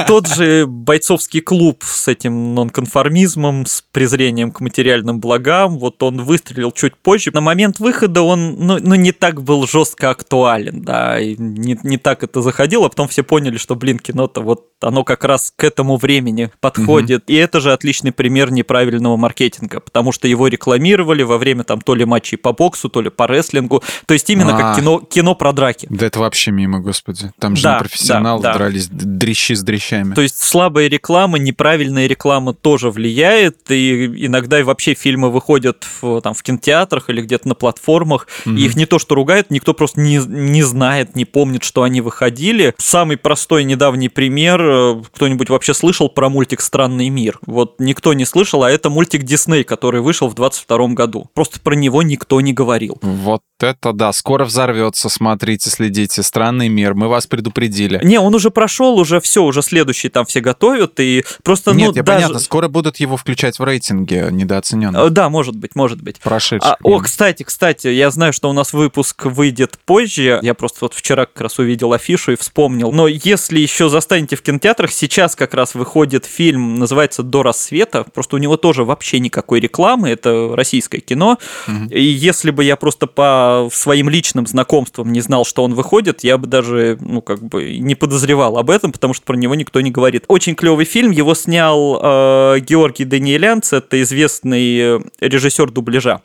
[0.07, 5.79] Тот же бойцовский клуб клуб с этим нонконформизмом, с презрением к материальным благам.
[5.79, 7.33] Вот он выстрелил чуть позже.
[7.33, 11.99] На момент выхода он ну, ну не так был жестко актуален, да, и не, не
[11.99, 12.87] так это заходило.
[12.87, 17.25] А потом все поняли, что, блин, кино-то вот оно как раз к этому времени подходит.
[17.25, 17.33] Угу.
[17.33, 21.95] И это же отличный пример неправильного маркетинга, потому что его рекламировали во время там то
[21.95, 23.83] ли матчей по боксу, то ли по рестлингу.
[24.07, 25.87] То есть именно а, как кино, кино про драки.
[25.91, 27.33] Да это вообще мимо, господи.
[27.39, 28.59] Там же да, профессионалы да, да.
[28.59, 30.15] дрались дрищи с дрищами.
[30.15, 36.21] То есть слабая реклама, не неправильная реклама тоже влияет, и иногда вообще фильмы выходят в,
[36.21, 38.57] там, в кинотеатрах или где-то на платформах, mm-hmm.
[38.59, 42.03] и их не то что ругают, никто просто не, не знает, не помнит, что они
[42.03, 42.75] выходили.
[42.77, 47.39] Самый простой недавний пример, э, кто-нибудь вообще слышал про мультик «Странный мир»?
[47.47, 51.31] Вот никто не слышал, а это мультик Дисней, который вышел в 22 году.
[51.33, 52.99] Просто про него никто не говорил.
[53.01, 56.23] Вот это да, скоро взорвется, смотрите, следите.
[56.23, 57.99] Странный мир, мы вас предупредили.
[58.05, 61.95] Не, он уже прошел, уже все, уже следующий там все готовят, и Просто, Нет, ну,
[61.95, 62.19] я даже...
[62.19, 65.01] понятно, скоро будут его включать в рейтинге недооцененных.
[65.01, 66.19] Э, Да, может быть, может быть.
[66.19, 66.73] Прошедших.
[66.73, 70.41] А, о, кстати, кстати, я знаю, что у нас выпуск выйдет позже.
[70.43, 72.91] Я просто вот вчера как раз увидел афишу и вспомнил.
[72.91, 78.03] Но если еще застанете в кинотеатрах, сейчас как раз выходит фильм, называется «До рассвета».
[78.13, 80.09] Просто у него тоже вообще никакой рекламы.
[80.09, 81.39] Это российское кино.
[81.69, 81.87] Мгм.
[81.91, 86.39] И если бы я просто по своим личным знакомствам не знал, что он выходит, я
[86.39, 89.93] бы даже, ну, как бы не подозревал об этом, потому что про него никто не
[89.93, 90.25] говорит.
[90.27, 91.13] Очень клевый фильм.
[91.13, 93.73] Его снял э, Георгий Даниэлянц.
[93.73, 96.23] Это известный э, режиссер дубляжа.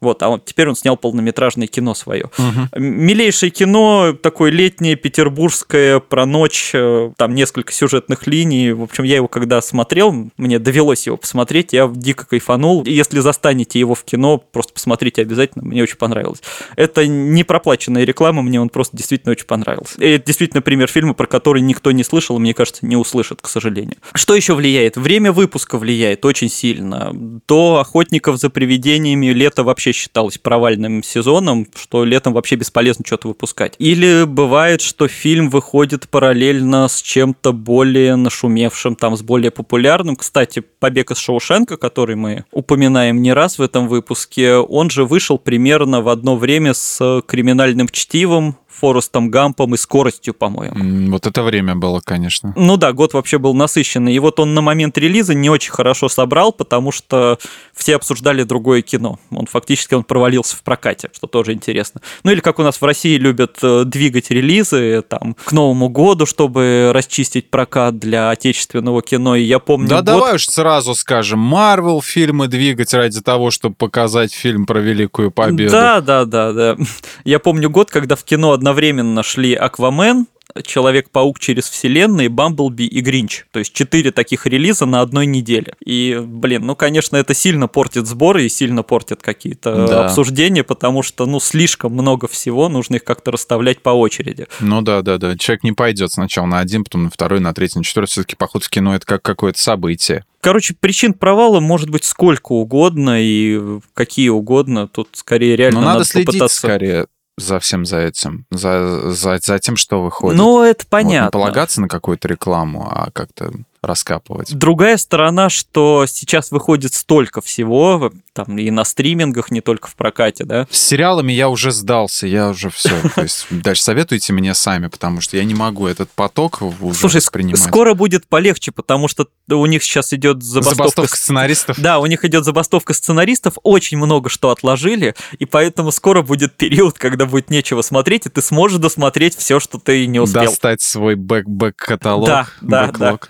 [0.00, 2.30] Вот, а вот теперь он снял полнометражное кино свое.
[2.36, 2.68] Мгм.
[2.76, 8.72] Милейшее кино, такое летнее, петербургское, про ночь, э, там несколько сюжетных линий.
[8.72, 12.84] В общем, я его когда смотрел, мне довелось его посмотреть, я дико кайфанул.
[12.84, 16.42] Если застанете его в кино, просто посмотрите обязательно, мне очень понравилось.
[16.76, 20.00] Это не проплаченная реклама, мне он просто действительно очень понравился.
[20.00, 23.40] И это действительно пример фильма, про который никто не слышал, и, мне кажется, не услышит,
[23.40, 23.96] к сожалению.
[24.12, 24.96] Что еще влияет?
[24.96, 27.10] Время выпуска влияет очень сильно.
[27.46, 33.74] До «Охотников за привидениями» лето вообще считалось провальным сезоном, что летом вообще бесполезно что-то выпускать.
[33.78, 40.16] Или бывает, что фильм выходит параллельно с чем-то более нашумевшим, там, с более популярным.
[40.16, 45.38] Кстати, «Побег из Шоушенка», который мы упоминаем не раз в этом выпуске, он же вышел
[45.38, 51.10] примерно в одно время с «Криминальным чтивом», Форестом Гампом и скоростью, по-моему.
[51.10, 52.52] Вот это время было, конечно.
[52.56, 54.14] Ну да, год вообще был насыщенный.
[54.14, 57.38] И вот он на момент релиза не очень хорошо собрал, потому что
[57.74, 59.18] все обсуждали другое кино.
[59.30, 62.00] Он фактически он провалился в прокате, что тоже интересно.
[62.24, 66.26] Ну или как у нас в России любят э, двигать релизы там к Новому году,
[66.26, 69.36] чтобы расчистить прокат для отечественного кино.
[69.36, 73.74] И я помню Да год- давай уж сразу скажем, Марвел фильмы двигать ради того, чтобы
[73.74, 75.70] показать фильм про Великую Победу.
[75.72, 76.76] Да, да, да, да.
[77.24, 80.26] Я помню год, когда в кино одновременно шли Аквамен,
[80.62, 83.44] Человек-паук через вселенные, Бамблби и Гринч.
[83.50, 85.74] То есть четыре таких релиза на одной неделе.
[85.84, 90.04] И, блин, ну, конечно, это сильно портит сборы и сильно портит какие-то Да.
[90.04, 94.46] обсуждения, потому что, ну, слишком много всего, нужно их как-то расставлять по очереди.
[94.60, 95.36] Ну да, да, да.
[95.36, 98.12] Человек не пойдет сначала на один, потом на второй, на третий, на четвертый.
[98.12, 100.24] Все-таки поход в кино это как какое-то событие.
[100.40, 104.86] Короче, причин провала может быть сколько угодно и какие угодно.
[104.86, 106.58] Тут скорее реально Но надо, надо следить попытаться...
[106.58, 110.38] скорее за всем за этим, за, за, за тем, что выходит.
[110.38, 111.26] Ну, это Вот понятно.
[111.26, 113.52] не полагаться на какую-то рекламу, а как-то
[113.86, 114.54] раскапывать.
[114.54, 120.44] Другая сторона, что сейчас выходит столько всего, там и на стримингах, не только в прокате,
[120.44, 120.66] да.
[120.70, 122.90] С сериалами я уже сдался, я уже все.
[123.14, 127.16] То есть дальше советуйте мне сами, потому что я не могу этот поток уже Слушай,
[127.16, 127.60] воспринимать.
[127.60, 130.76] скоро будет полегче, потому что у них сейчас идет забастовка.
[130.76, 131.80] Забастовка сценаристов.
[131.80, 136.98] Да, у них идет забастовка сценаристов, очень много что отложили, и поэтому скоро будет период,
[136.98, 140.44] когда будет нечего смотреть, и ты сможешь досмотреть все, что ты не успел.
[140.44, 142.26] Достать свой back-back-catalog.
[142.26, 143.28] Да, да, бэклог.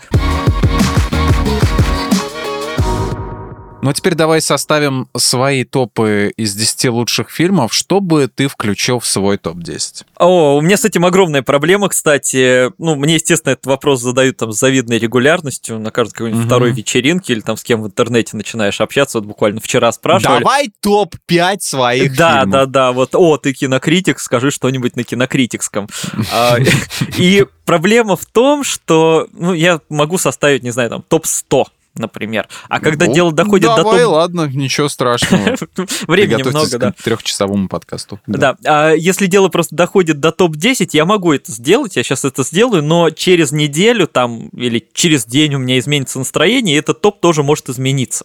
[3.85, 7.75] Ну, а теперь давай составим свои топы из 10 лучших фильмов.
[7.75, 10.07] Что бы ты включил в свой топ-10?
[10.17, 12.73] О, у меня с этим огромная проблема, кстати.
[12.79, 16.49] Ну, мне, естественно, этот вопрос задают там с завидной регулярностью на каждой какой-нибудь Мгм.
[16.49, 19.19] второй вечеринке или там с кем в интернете начинаешь общаться.
[19.19, 20.39] Вот буквально вчера спрашивали.
[20.39, 22.53] Давай топ-5 своих да, фильмов.
[22.53, 25.91] да, да, вот, о, ты кинокритик, скажи что-нибудь на кинокритикском.
[26.33, 26.57] А,
[27.19, 31.65] И проблема в том, что, ну, я могу составить, не знаю, там, топ-100,
[31.97, 32.49] например.
[32.69, 34.13] А когда Ну, дело доходит до давай, топ...
[34.13, 35.57] ладно, ничего страшного.
[36.07, 36.93] Времени много, да.
[36.93, 38.21] к трехчасовому подкасту.
[38.27, 38.57] Да.
[38.65, 42.83] а если дело просто доходит до топ-10, я могу это сделать, я сейчас это сделаю,
[42.83, 47.43] но через неделю там или через день у меня изменится настроение, и этот топ тоже
[47.43, 48.25] может измениться.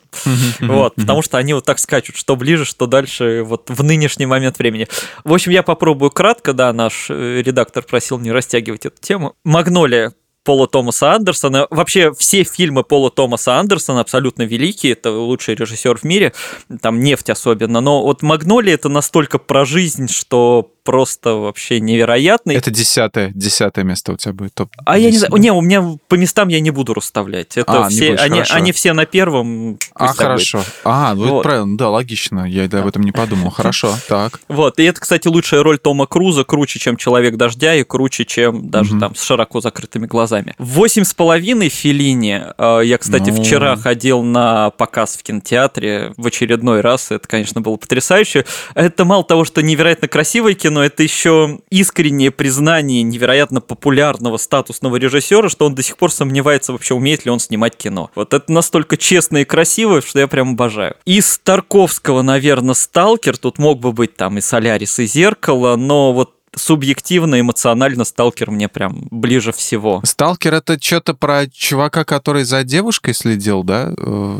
[0.60, 4.60] Вот, потому что они вот так скачут, что ближе, что дальше, вот в нынешний момент
[4.60, 4.88] времени.
[5.24, 9.36] В общем, я попробую кратко, да, наш э, редактор просил не растягивать эту тему.
[9.44, 10.14] Магнолия
[10.50, 11.68] Пола Томаса Андерсона.
[11.70, 16.34] Вообще все фильмы Пола Томаса Андерсона абсолютно великие, это лучший режиссер в мире,
[16.82, 17.82] там нефть особенно.
[17.82, 22.52] Но вот Магнолия это настолько про жизнь, что просто вообще невероятно.
[22.52, 24.70] Это десятое, десятое место у тебя будет топ.
[24.86, 27.58] А я не знаю, не, у меня по местам я не буду расставлять.
[27.58, 28.56] Это А, не все, будешь, они, хорошо.
[28.56, 29.78] они все на первом.
[29.94, 30.18] А, так будет.
[30.18, 30.64] хорошо.
[30.84, 31.44] А, ну это Вот.
[31.44, 32.46] правильно, да, логично.
[32.50, 33.52] Я об этом не подумал.
[33.52, 34.40] Хорошо, так.
[34.48, 38.70] Вот, и это, кстати, лучшая роль Тома Круза, круче, чем «Человек дождя» и круче, чем
[38.72, 39.00] даже Мгм.
[39.00, 40.56] там с широко закрытыми глазами.
[40.58, 42.42] Восемь с половиной Филини.
[42.58, 43.44] Э, Я, кстати, Ну.
[43.44, 47.12] вчера ходил на показ в кинотеатре в очередной раз.
[47.12, 48.46] Это, конечно, было потрясающе.
[48.74, 55.50] Это мало того, что невероятно красивое кино, это еще искреннее признание невероятно популярного статусного режиссера,
[55.50, 58.12] что он до сих пор сомневается вообще, умеет ли он снимать кино.
[58.16, 60.96] Вот это настолько честно и красиво, что я прям обожаю.
[61.06, 63.38] Из Тарковского, наверное, Сталкер.
[63.38, 68.68] Тут мог бы быть там и Солярис, и Зеркало, но вот субъективно, эмоционально «Сталкер» мне
[68.68, 70.02] прям ближе всего.
[70.04, 73.94] «Сталкер»— это что-то про чувака, который за девушкой следил, да?
[73.98, 74.40] Э,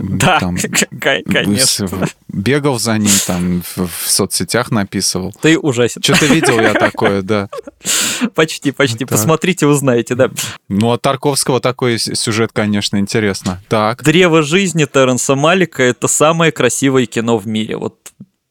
[0.00, 0.40] да,
[1.00, 2.08] конечно.
[2.28, 5.34] Бегал за ним, там в соцсетях написывал.
[5.40, 6.02] Ты ужасен.
[6.02, 7.48] Что-то видел я такое, да.
[8.34, 9.04] Почти, почти.
[9.04, 10.30] Посмотрите, узнаете, да.
[10.68, 13.62] Ну, от Тарковского такой сюжет, конечно, интересно.
[13.68, 14.02] Так.
[14.02, 17.76] «Древо жизни» Терренса Малика— это самое красивое кино в мире.
[17.76, 17.96] Вот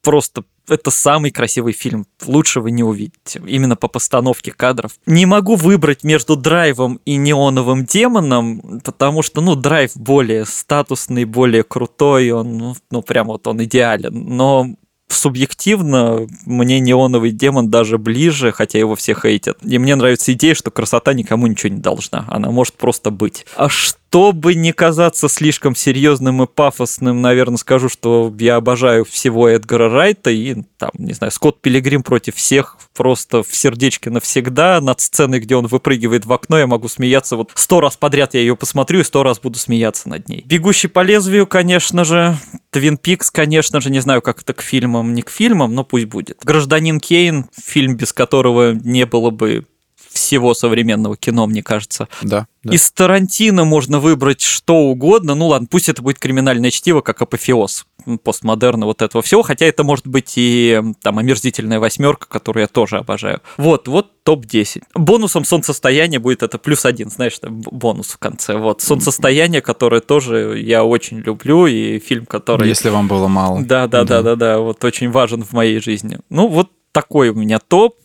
[0.01, 2.05] просто это самый красивый фильм.
[2.25, 3.41] Лучше вы не увидите.
[3.45, 4.93] Именно по постановке кадров.
[5.05, 11.63] Не могу выбрать между драйвом и неоновым демоном, потому что, ну, драйв более статусный, более
[11.63, 14.13] крутой, он, ну, ну прям вот он идеален.
[14.35, 14.69] Но
[15.07, 19.57] субъективно мне неоновый демон даже ближе, хотя его все хейтят.
[19.63, 22.25] И мне нравится идея, что красота никому ничего не должна.
[22.27, 23.45] Она может просто быть.
[23.55, 29.49] А что чтобы не казаться слишком серьезным и пафосным, наверное, скажу, что я обожаю всего
[29.49, 34.81] Эдгара Райта и, там, не знаю, Скотт Пилигрим против всех просто в сердечке навсегда.
[34.81, 37.35] Над сценой, где он выпрыгивает в окно, я могу смеяться.
[37.35, 40.43] Вот сто раз подряд я ее посмотрю и сто раз буду смеяться над ней.
[40.45, 42.37] «Бегущий по лезвию», конечно же.
[42.71, 46.05] «Твин Пикс», конечно же, не знаю, как это к фильмам, не к фильмам, но пусть
[46.05, 46.39] будет.
[46.43, 49.65] «Гражданин Кейн», фильм, без которого не было бы
[50.15, 52.07] всего современного кино, мне кажется.
[52.21, 52.73] Да, да.
[52.73, 55.35] Из Тарантино можно выбрать что угодно.
[55.35, 57.85] Ну ладно, пусть это будет криминальное чтиво, как апофеоз
[58.23, 62.97] постмодерна вот этого всего, хотя это может быть и там омерзительная восьмерка, которую я тоже
[62.97, 63.41] обожаю.
[63.57, 64.83] Вот, вот топ-10.
[64.93, 68.57] Бонусом солнцестояние будет это плюс один, знаешь, там бонус в конце.
[68.57, 72.67] Вот, солнцестояние, которое тоже я очень люблю, и фильм, который...
[72.67, 73.61] Если вам было мало.
[73.63, 76.19] Да, да, да, да, да, да вот очень важен в моей жизни.
[76.29, 77.97] Ну, вот такой у меня топ.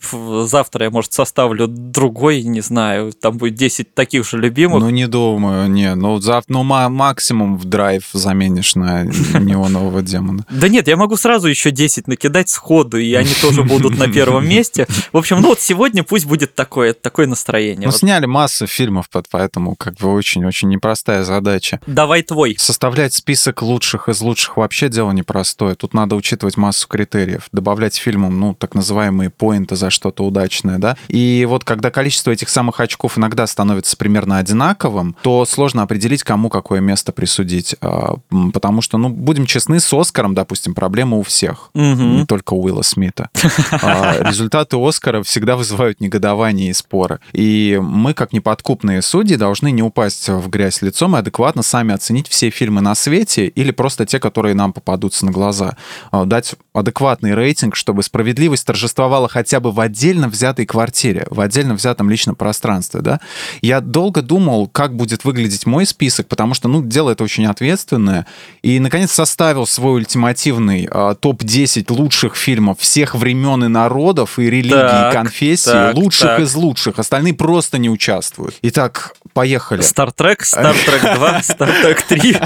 [0.47, 4.83] Завтра я, может, составлю другой, не знаю, там будет 10 таких же любимых.
[4.83, 5.95] Ну, не думаю, не.
[5.95, 9.05] Ну, завтра, ну, максимум в драйв заменишь на
[9.39, 10.45] неонового демона.
[10.51, 14.49] Да нет, я могу сразу еще 10 накидать сходу, и они тоже будут на первом
[14.49, 14.89] месте.
[15.13, 17.87] В общем, ну вот сегодня пусть будет такое, такое настроение.
[17.87, 21.79] Ну, сняли массу фильмов, поэтому как бы очень-очень непростая задача.
[21.87, 22.57] Давай твой.
[22.59, 25.77] Составлять список лучших из лучших вообще дело непростое.
[25.77, 27.47] Тут надо учитывать массу критериев.
[27.53, 30.97] Добавлять фильмам, ну, так называемые поинты за что-то удачное, да.
[31.09, 36.49] И вот когда количество этих самых очков иногда становится примерно одинаковым, то сложно определить, кому
[36.49, 37.77] какое место присудить.
[37.81, 38.17] А,
[38.53, 42.03] потому что, ну, будем честны, с Оскаром, допустим, проблема у всех, угу.
[42.03, 43.31] не только у Уилла Смита.
[43.83, 47.21] А, результаты Оскара всегда вызывают негодование и споры.
[47.33, 52.29] И мы, как неподкупные судьи, должны не упасть в грязь лицом и адекватно сами оценить
[52.29, 55.77] все фильмы на свете или просто те, которые нам попадутся на глаза.
[56.11, 61.75] А, дать адекватный рейтинг, чтобы справедливость торжествовала хотя бы в отдельно взятой квартире, в отдельно
[61.75, 63.19] взятом личном пространстве, да.
[63.63, 68.27] Я долго думал, как будет выглядеть мой список, потому что, ну, дело это очень ответственное,
[68.63, 74.71] и, наконец, составил свой ультимативный э, топ-10 лучших фильмов всех времен и народов, и религий,
[74.71, 76.41] так, и конфессий, так, лучших так.
[76.41, 78.55] из лучших, остальные просто не участвуют.
[78.63, 79.81] Итак, поехали.
[79.81, 82.37] Стартрек, Стартрек 2, Стартрек 3.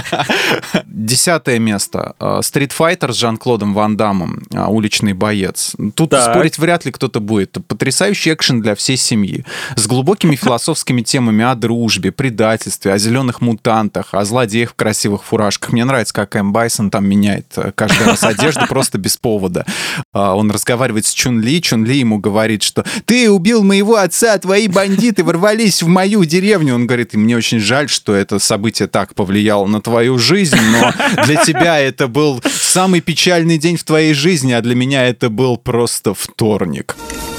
[0.86, 2.14] Десятое место.
[2.42, 5.74] Стритфайтер с Жан-Клодом Ван Дамом, а, уличный боец.
[5.94, 6.32] Тут так.
[6.32, 7.56] спорить вряд ли кто-то будет.
[7.66, 9.44] Потрясающий экшен для всей семьи.
[9.76, 15.72] С глубокими философскими темами о дружбе, предательстве, о зеленых мутантах, о злодеях в красивых фуражках.
[15.72, 19.64] Мне нравится, как Эм Байсон там меняет э, каждый раз одежду просто без повода.
[20.12, 24.36] А, он разговаривает с Чун Ли, Чун Ли ему говорит, что «Ты убил моего отца,
[24.38, 26.73] твои бандиты ворвались в мою деревню».
[26.74, 30.92] Он говорит, и мне очень жаль, что это событие так повлияло на твою жизнь, но
[31.24, 35.56] для тебя это был самый печальный день в твоей жизни, а для меня это был
[35.56, 36.96] просто вторник.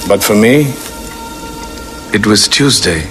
[0.08, 0.68] But for me,
[2.14, 3.02] it was Tuesday.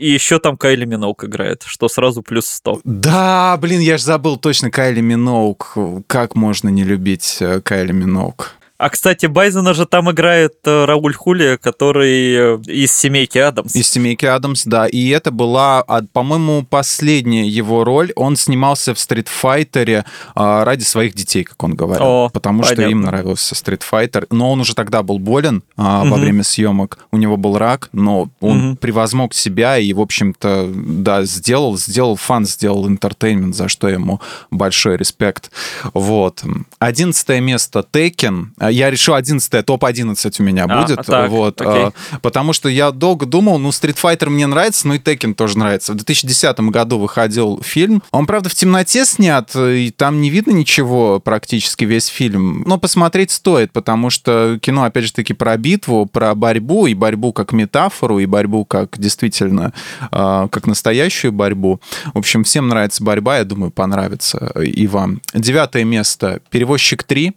[0.00, 2.80] И еще там Кайли Миноук играет, что сразу плюс 100.
[2.84, 5.76] Да, блин, я же забыл точно Кайли Миноук.
[6.06, 8.54] Как можно не любить э, Кайли Миноук?
[8.80, 13.76] А, кстати, Байзена же там играет э, Рауль Хули, который э, из «Семейки Адамс».
[13.76, 14.86] Из «Семейки Адамс», да.
[14.86, 15.82] И это была,
[16.14, 18.10] по-моему, последняя его роль.
[18.16, 22.06] Он снимался в «Street Fighter е» а, ради своих детей, как он говорил.
[22.06, 22.82] О, потому понятно.
[22.82, 24.26] что им нравился «Street Fighter».
[24.30, 26.12] Но он уже тогда был болен а, угу.
[26.12, 27.00] во время съемок.
[27.12, 28.76] У него был рак, но он угу.
[28.76, 34.96] превозмог себя и, в общем-то, да, сделал, сделал fun, сделал entertainment, за что ему большой
[34.96, 35.50] респект.
[35.92, 36.42] Вот.
[36.78, 41.04] Одиннадцатое место «Tekken» я решил 11 топ-11 у меня а, будет.
[41.04, 41.90] Так, вот, окей.
[42.22, 45.92] потому что я долго думал, ну, Street Fighter мне нравится, ну и Tekken тоже нравится.
[45.92, 48.02] В 2010 году выходил фильм.
[48.10, 52.62] Он, правда, в темноте снят, и там не видно ничего практически весь фильм.
[52.66, 57.32] Но посмотреть стоит, потому что кино, опять же таки, про битву, про борьбу, и борьбу
[57.32, 59.72] как метафору, и борьбу как действительно,
[60.10, 61.80] а, как настоящую борьбу.
[62.14, 65.20] В общем, всем нравится борьба, я думаю, понравится и вам.
[65.34, 66.40] Девятое место.
[66.50, 67.34] «Перевозчик 3».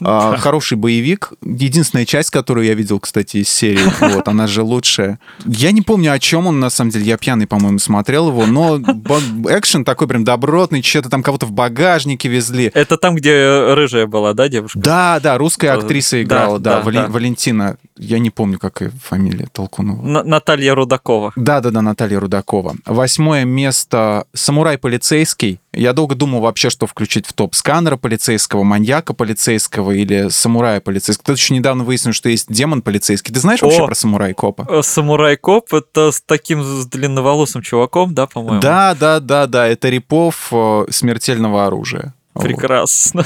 [0.00, 1.32] А, хороший боевик.
[1.42, 3.82] Единственная часть, которую я видел, кстати, из серии,
[4.14, 5.18] вот, она же лучшая.
[5.44, 7.04] Я не помню, о чем он, на самом деле.
[7.04, 12.28] Я пьяный, по-моему, смотрел его, но экшен такой прям добротный, что-то там кого-то в багажнике
[12.28, 12.70] везли.
[12.74, 14.78] Это там, где рыжая была, да, девушка?
[14.78, 17.76] Да, да, русская актриса играла, да, да, да, Валентина.
[17.96, 20.02] Я не помню, какая фамилия Толкунова.
[20.24, 21.32] Наталья Рудакова.
[21.36, 22.74] Да-да-да, Наталья Рудакова.
[22.86, 25.60] Восьмое место «Самурай полицейский».
[25.72, 31.24] Я долго думал вообще, что включить в топ сканера полицейского, маньяка полицейского или самурая полицейского.
[31.26, 33.32] Тут еще недавно выяснил, что есть демон полицейский.
[33.32, 34.66] Ты знаешь О, вообще про самурай-копа?
[34.68, 38.60] Э, самурай-коп— это с таким с длинноволосым чуваком, да, по-моему?
[38.60, 39.66] Да, да, да, да.
[39.66, 42.14] Это Рипов э, смертельного оружия.
[42.34, 43.24] Прекрасно.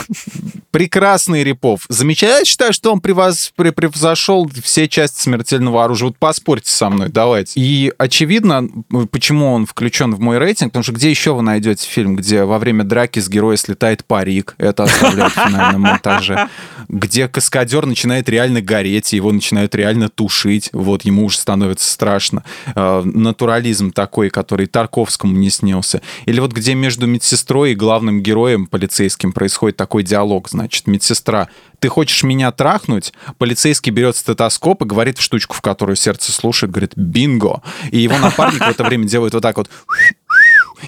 [0.72, 1.82] Прекрасный Репов.
[1.88, 2.38] Замечательно.
[2.38, 3.52] Я считаю, что он превоз...
[3.57, 6.09] превзошел все части смертельного оружия.
[6.09, 7.52] Вот поспорьте со мной, давайте.
[7.59, 8.68] И очевидно,
[9.11, 12.59] почему он включен в мой рейтинг, потому что где еще вы найдете фильм, где во
[12.59, 16.48] время драки с героя слетает парик, это оставляют в финальном монтаже,
[16.88, 22.42] где каскадер начинает реально гореть, его начинают реально тушить, вот ему уже становится страшно.
[22.74, 26.02] Э, натурализм такой, который Тарковскому не снился.
[26.26, 31.49] Или вот где между медсестрой и главным героем полицейским полицейским происходит такой диалог, значит, медсестра,
[31.80, 33.12] ты хочешь меня трахнуть?
[33.36, 37.62] Полицейский берет стетоскоп и говорит в штучку, в которую сердце слушает, говорит, бинго.
[37.90, 39.68] И его напарник в это время делает вот так вот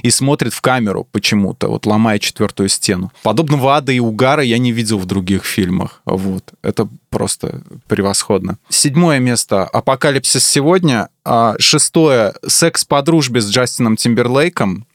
[0.02, 3.12] и смотрит в камеру почему-то, вот ломая четвертую стену.
[3.22, 6.00] Подобного ада и угара я не видел в других фильмах.
[6.04, 6.44] Вот.
[6.62, 8.58] Это просто превосходно.
[8.68, 11.08] Седьмое место «Апокалипсис сегодня».
[11.24, 14.86] А шестое «Секс по дружбе с Джастином Тимберлейком».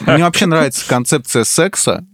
[0.00, 2.04] Мне вообще нравится концепция секса.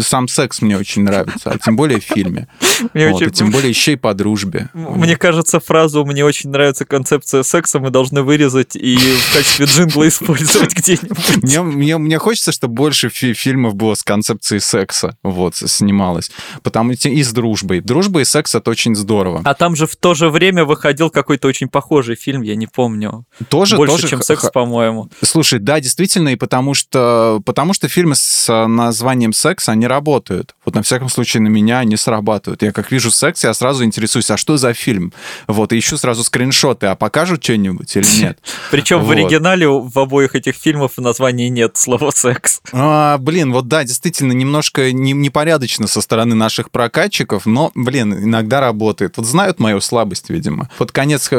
[0.00, 2.48] Сам секс мне очень нравится, а тем более в фильме.
[2.92, 3.28] Мне вот, очень...
[3.28, 4.68] и тем более еще и по дружбе.
[4.74, 10.08] Мне кажется, фразу «мне очень нравится концепция секса» мы должны вырезать и в качестве джингла
[10.08, 11.42] использовать где-нибудь.
[11.42, 16.30] Мне, мне, мне хочется, чтобы больше фи фильмов было с концепцией секса вот, снималось.
[16.62, 17.80] Потому что и с дружбой.
[17.80, 19.42] Дружба и секс— это очень здорово.
[19.44, 23.24] А там же в то же время выходил какой-то очень похожий фильм, я не помню.
[23.48, 25.10] Тоже, Больше, тоже чем секс, по-моему.
[25.22, 30.54] Слушай, да, действительно, и потому что, потому что фильмы с названием секс, они работают.
[30.64, 32.62] Вот на всяком случае на меня они срабатывают.
[32.62, 35.12] Я как вижу секс, я сразу интересуюсь, а что за фильм?
[35.46, 38.38] Вот, и ищу сразу скриншоты, а покажут что-нибудь или нет?
[38.70, 42.60] Причем в оригинале в обоих этих фильмов в названии нет слова секс.
[42.72, 48.89] А, блин, вот да, действительно, немножко непорядочно со стороны наших прокатчиков, но, блин, иногда работает.
[49.16, 50.68] Вот знают мою слабость, видимо.
[50.78, 51.30] Под конец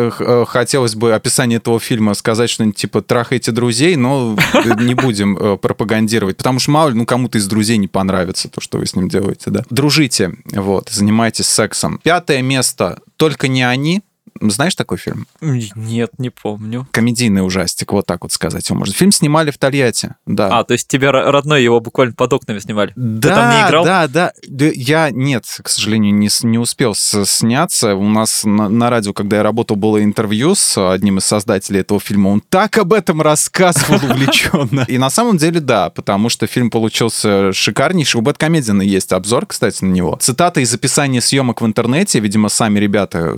[0.48, 4.38] хотелось бы описание этого фильма сказать что-нибудь типа «трахайте друзей», но
[4.80, 8.62] не будем э, пропагандировать, потому что мало ли, ну, кому-то из друзей не понравится то,
[8.62, 9.64] что вы с ним делаете, да.
[9.70, 12.00] Дружите, вот, занимайтесь сексом.
[12.04, 14.02] Пятое место «Только не они»,
[14.50, 15.28] знаешь такой фильм?
[15.42, 16.88] Нет, не помню.
[16.92, 18.94] Комедийный ужастик, вот так вот сказать его можно.
[18.94, 20.60] Фильм снимали в Тольятти, да.
[20.60, 22.94] А, то есть тебе родной его буквально под окнами снимали?
[22.96, 23.86] Да, Ты там не играл?
[23.86, 24.34] да, да.
[24.44, 27.96] Я, нет, к сожалению, не, не успел сняться.
[27.96, 32.00] У нас на, на радио, когда я работал, было интервью с одним из создателей этого
[32.00, 32.30] фильма.
[32.30, 34.86] Он так об этом рассказывал увлеченно.
[34.88, 38.20] И на самом деле, да, потому что фильм получился шикарнейший.
[38.20, 40.18] У Бэткомедиана есть обзор, кстати, на него.
[40.22, 43.38] Цитата из описания съемок в интернете, видимо, сами ребята,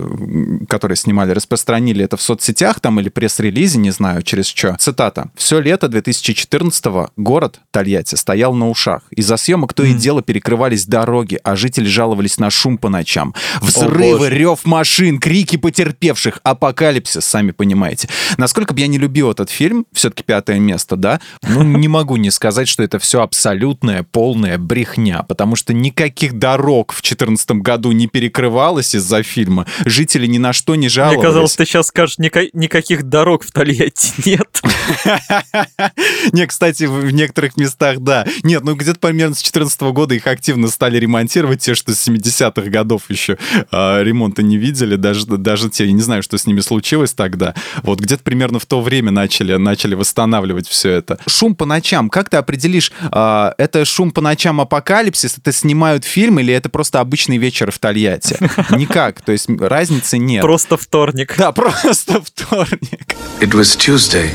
[0.68, 4.76] которые которые снимали, распространили это в соцсетях там или пресс-релизе, не знаю, через что.
[4.78, 5.30] Цитата.
[5.36, 9.02] «Все лето 2014-го город Тольятти стоял на ушах.
[9.10, 13.34] Из-за съемок то и дело перекрывались дороги, а жители жаловались на шум по ночам.
[13.60, 18.08] Взрывы, рев машин, крики потерпевших, апокалипсис, сами понимаете.
[18.36, 22.30] Насколько бы я не любил этот фильм, все-таки пятое место, да, ну, не могу не
[22.30, 28.06] сказать, что это все абсолютная, полная брехня, потому что никаких дорог в 2014 году не
[28.06, 29.66] перекрывалось из-за фильма.
[29.84, 31.18] Жители ни на что не не жаловались.
[31.18, 34.60] Мне казалось, ты сейчас скажешь, ника- никаких дорог в Тольятти нет.
[36.32, 38.26] Не, кстати, в некоторых местах, да.
[38.42, 42.68] Нет, ну где-то примерно с 2014 года их активно стали ремонтировать, те, что с 70-х
[42.70, 43.38] годов еще
[43.70, 47.54] а, ремонта не видели, даже, даже те, я не знаю, что с ними случилось тогда.
[47.82, 51.18] Вот где-то примерно в то время начали, начали восстанавливать все это.
[51.26, 52.10] Шум по ночам.
[52.10, 57.00] Как ты определишь, а, это шум по ночам апокалипсис, это снимают фильм или это просто
[57.00, 58.36] обычный вечер в Тольятти?
[58.70, 60.42] Никак, то есть разницы нет.
[60.42, 61.34] Просто Просто вторник.
[61.38, 63.14] Да, просто вторник.
[63.40, 64.30] It was Tuesday.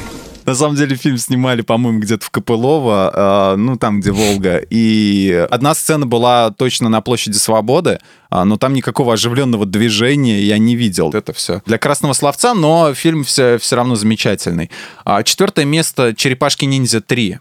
[0.46, 4.62] На самом деле фильм снимали, по-моему, где-то в Копылово, э, ну, там, где Волга.
[4.70, 8.00] И одна сцена была точно на площади Свободы,
[8.32, 11.12] э, но там никакого оживленного движения я не видел.
[11.12, 14.72] Это все для красного словца, но фильм все, все равно замечательный.
[15.04, 17.38] А четвертое место «Черепашки-ниндзя 3».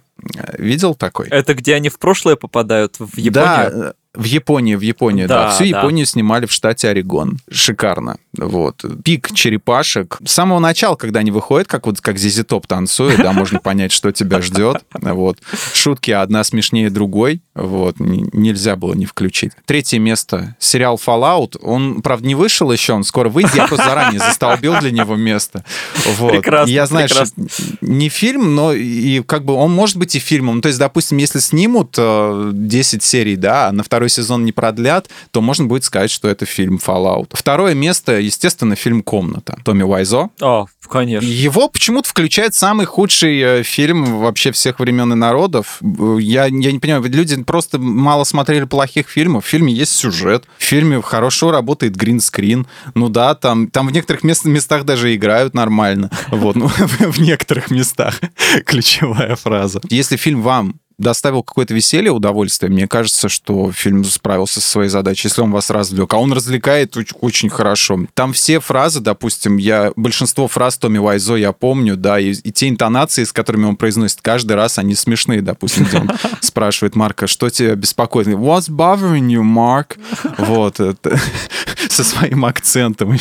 [0.59, 1.29] Видел такой?
[1.29, 3.33] Это где они в прошлое попадают, в Японию?
[3.33, 5.45] Да, В Японии, в Японии, да.
[5.45, 5.51] да.
[5.51, 5.79] Всю да.
[5.79, 7.39] Японию снимали в штате Орегон.
[7.53, 8.17] Шикарно.
[8.37, 8.85] Вот.
[9.05, 10.19] Пик черепашек.
[10.27, 13.93] С самого начала, когда они выходят, как вот как Зизи Топ танцует, да, можно понять,
[13.93, 14.83] что тебя ждет.
[14.93, 15.39] Вот.
[15.73, 17.43] Шутки одна смешнее другой.
[17.55, 18.01] Вот.
[18.01, 19.53] Нельзя было не включить.
[19.67, 20.57] Третье место.
[20.59, 21.57] Сериал Fallout.
[21.63, 23.55] Он, правда, не вышел еще, он скоро выйдет.
[23.55, 25.65] Я просто заранее застолбил для него место.
[26.17, 26.33] Вот.
[26.33, 27.47] Прекрасно, Я знаю, прекрасно.
[27.49, 30.57] что не фильм, но и как бы он может быть и фильмом.
[30.57, 34.53] Ну, то есть, допустим, если снимут 10 э, серий, да, а на второй сезон не
[34.53, 37.31] продлят, то можно будет сказать, что это фильм Fallout.
[37.33, 40.31] Второе место, естественно, фильм «Комната» Томми Уайзо.
[40.41, 41.27] О, конечно.
[41.27, 45.81] Его почему-то включает самый худший э, фильм вообще всех времен и народов.
[45.83, 49.45] Я, я не понимаю, люди просто мало смотрели плохих фильмов.
[49.45, 52.67] В фильме есть сюжет, в фильме хорошо работает гринскрин.
[52.95, 56.11] Ну да, там, там в некоторых мест, местах даже играют нормально.
[56.31, 58.21] Вот, ну, в некоторых местах
[58.65, 59.81] ключевая фраза.
[59.91, 65.29] Если фильм вам доставил какое-то веселье, удовольствие, мне кажется, что фильм справился со своей задачей,
[65.29, 66.13] если он вас развлек.
[66.15, 68.01] А он развлекает очень хорошо.
[68.15, 72.69] Там все фразы, допустим, я большинство фраз Томми Вайзо я помню, да, и, и те
[72.69, 77.49] интонации, с которыми он произносит каждый раз, они смешные, допустим, где он спрашивает Марка, что
[77.51, 78.27] тебя беспокоит?
[78.29, 79.97] What's bothering you, Mark?
[80.39, 81.19] Вот, это,
[81.89, 83.17] со своим акцентом.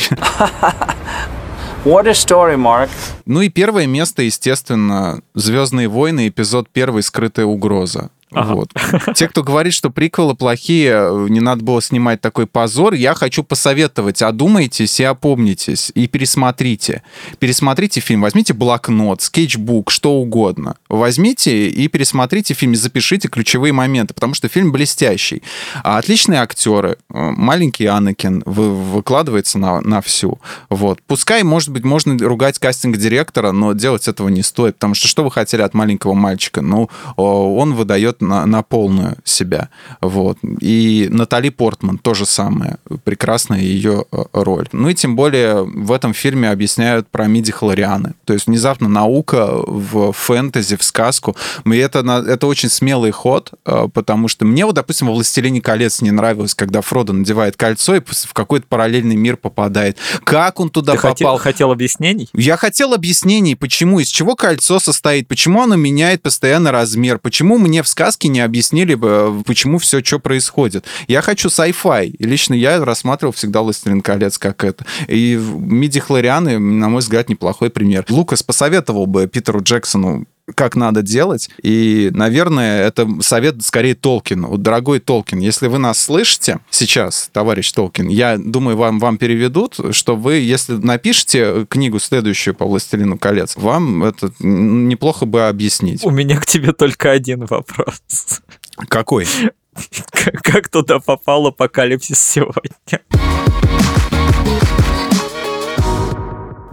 [1.87, 2.89] What a story, Mark.
[3.25, 8.09] Ну и первое место, естественно, «Звездные войны», эпизод первый «Скрытая угроза».
[8.33, 8.53] Ага.
[8.55, 8.73] Вот.
[9.15, 14.21] Те, кто говорит, что приквелы плохие, не надо было снимать такой позор, я хочу посоветовать,
[14.21, 17.03] одумайтесь и опомнитесь, и пересмотрите.
[17.39, 20.75] Пересмотрите фильм, возьмите блокнот, скетчбук, что угодно.
[20.89, 25.41] Возьмите и пересмотрите фильм, и запишите ключевые моменты, потому что фильм блестящий.
[25.83, 30.39] А отличные актеры, маленький Анакин вы, выкладывается на, на всю.
[30.69, 31.01] Вот.
[31.07, 35.31] Пускай, может быть, можно ругать кастинг-директора, но делать этого не стоит, потому что что вы
[35.31, 36.61] хотели от маленького мальчика?
[36.61, 39.69] Ну, он выдает идет на, на полную себя.
[40.01, 40.37] Вот.
[40.59, 42.77] И Натали Портман то же самое.
[43.03, 44.67] Прекрасная ее э, роль.
[44.71, 48.13] Ну и тем более в этом фильме объясняют про миди-хлорианы.
[48.25, 51.35] То есть внезапно наука в фэнтези, в сказку.
[51.65, 56.01] И это, это очень смелый ход, э, потому что мне вот, допустим, во «Властелине колец»
[56.01, 59.97] не нравилось, когда Фродо надевает кольцо и в какой-то параллельный мир попадает.
[60.23, 61.13] Как он туда Ты попал?
[61.13, 62.29] Хотел, хотел объяснений?
[62.33, 67.83] Я хотел объяснений, почему, из чего кольцо состоит, почему оно меняет постоянно размер, почему мне
[67.83, 70.85] в сказке сказки не объяснили бы, почему все, что происходит.
[71.09, 72.15] Я хочу sci-fi.
[72.19, 74.85] Лично я рассматривал всегда «Властелин колец» как это.
[75.09, 78.05] И миди-хлорианы, на мой взгляд, неплохой пример.
[78.07, 81.49] Лукас посоветовал бы Питеру Джексону как надо делать.
[81.61, 84.57] И, наверное, это совет скорее Толкину.
[84.57, 90.15] Дорогой Толкин, если вы нас слышите сейчас, товарищ Толкин, я думаю, вам, вам переведут, что
[90.15, 96.03] вы, если напишете книгу следующую по «Властелину колец», вам это неплохо бы объяснить.
[96.03, 98.41] У меня к тебе только один вопрос.
[98.87, 99.27] Какой?
[100.43, 103.01] Как туда попал апокалипсис сегодня?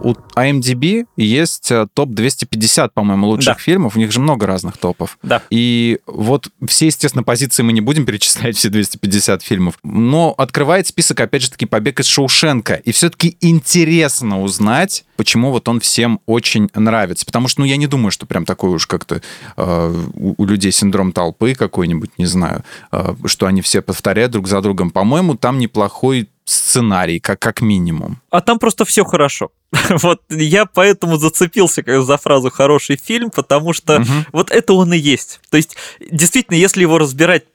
[0.05, 3.59] У IMDb есть э, топ 250, по-моему, лучших да.
[3.59, 3.95] фильмов.
[3.95, 5.17] У них же много разных топов.
[5.23, 5.41] Да.
[5.49, 9.79] И вот все, естественно, позиции мы не будем перечислять, все 250 фильмов.
[9.83, 12.75] Но открывает список, опять же таки, «Побег из Шоушенка».
[12.75, 17.25] И все-таки интересно узнать, почему вот он всем очень нравится.
[17.25, 19.23] Потому что, ну, я не думаю, что прям такой уж как-то
[19.57, 24.47] э, у, у людей синдром толпы какой-нибудь, не знаю, э, что они все повторяют друг
[24.47, 24.91] за другом.
[24.91, 28.21] По-моему, там неплохой сценарий, как, как минимум.
[28.29, 29.51] А там просто все хорошо.
[29.89, 34.05] вот я поэтому зацепился за фразу «хороший фильм», потому что угу.
[34.31, 35.39] вот это он и есть.
[35.49, 37.45] То есть, действительно, если его разбирать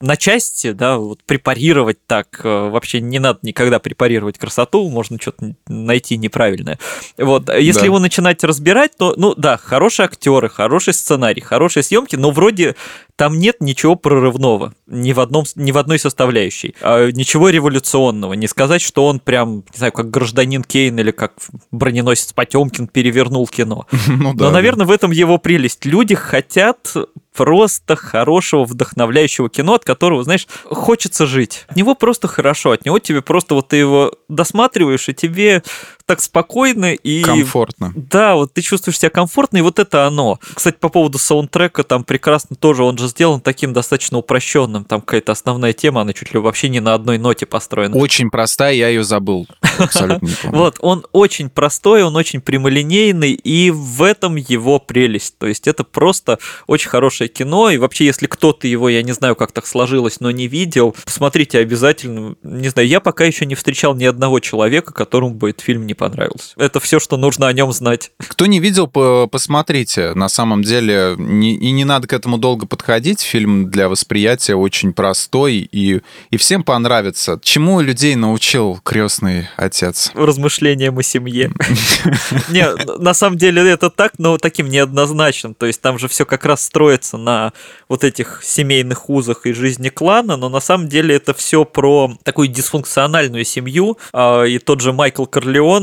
[0.00, 5.54] на части, да, вот препарировать так, э, вообще не надо никогда препарировать красоту, можно что-то
[5.68, 6.78] найти неправильное.
[7.18, 7.86] Вот, если да.
[7.86, 12.76] его начинать разбирать, то, ну да, хорошие актеры, хороший сценарий, хорошие съемки, но вроде
[13.20, 16.74] там нет ничего прорывного ни в, одном, ни в одной составляющей.
[16.80, 18.32] А, ничего революционного.
[18.32, 21.34] Не сказать, что он прям, не знаю, как гражданин Кейн или как
[21.70, 23.86] броненосец Потемкин перевернул кино.
[24.08, 24.92] Ну, да, Но, наверное, да.
[24.92, 25.84] в этом его прелесть.
[25.84, 26.94] Люди хотят
[27.34, 31.66] просто хорошего, вдохновляющего кино, от которого, знаешь, хочется жить.
[31.68, 35.62] От него просто хорошо, от него тебе просто вот ты его досматриваешь, и тебе
[36.10, 37.22] так спокойно и...
[37.22, 37.92] Комфортно.
[37.94, 40.40] Да, вот ты чувствуешь себя комфортно, и вот это оно.
[40.54, 44.84] Кстати, по поводу саундтрека, там прекрасно тоже, он же сделан таким достаточно упрощенным.
[44.84, 47.96] Там какая-то основная тема, она чуть ли вообще не на одной ноте построена.
[47.96, 49.46] Очень простая, я ее забыл.
[49.78, 50.28] Абсолютно.
[50.46, 55.38] Вот, он очень простой, он очень прямолинейный, и в этом его прелесть.
[55.38, 59.36] То есть это просто очень хорошее кино, и вообще, если кто-то его, я не знаю,
[59.36, 62.34] как так сложилось, но не видел, посмотрите обязательно.
[62.42, 65.94] Не знаю, я пока еще не встречал ни одного человека, которому бы этот фильм не
[66.00, 66.54] понравился.
[66.56, 68.10] Это все, что нужно о нем знать.
[68.16, 70.14] Кто не видел, посмотрите.
[70.14, 73.20] На самом деле, не, и не надо к этому долго подходить.
[73.20, 77.38] Фильм для восприятия очень простой и, и всем понравится.
[77.42, 80.10] Чему людей научил крестный отец?
[80.14, 81.52] Размышлениям о семье.
[82.48, 82.66] Не,
[82.98, 85.52] на самом деле это так, но таким неоднозначным.
[85.54, 87.52] То есть там же все как раз строится на
[87.88, 92.48] вот этих семейных узах и жизни клана, но на самом деле это все про такую
[92.48, 93.98] дисфункциональную семью.
[94.14, 95.26] А, и тот же Майкл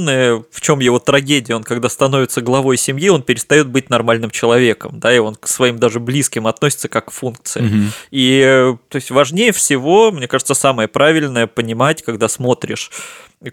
[0.07, 4.99] Корлеоне, в чем его трагедия, он когда становится главой семьи, он перестает быть нормальным человеком,
[4.99, 7.65] да, и он к своим даже близким относится как к функции.
[7.65, 7.83] Угу.
[8.11, 12.91] И то есть важнее всего, мне кажется, самое правильное понимать, когда смотришь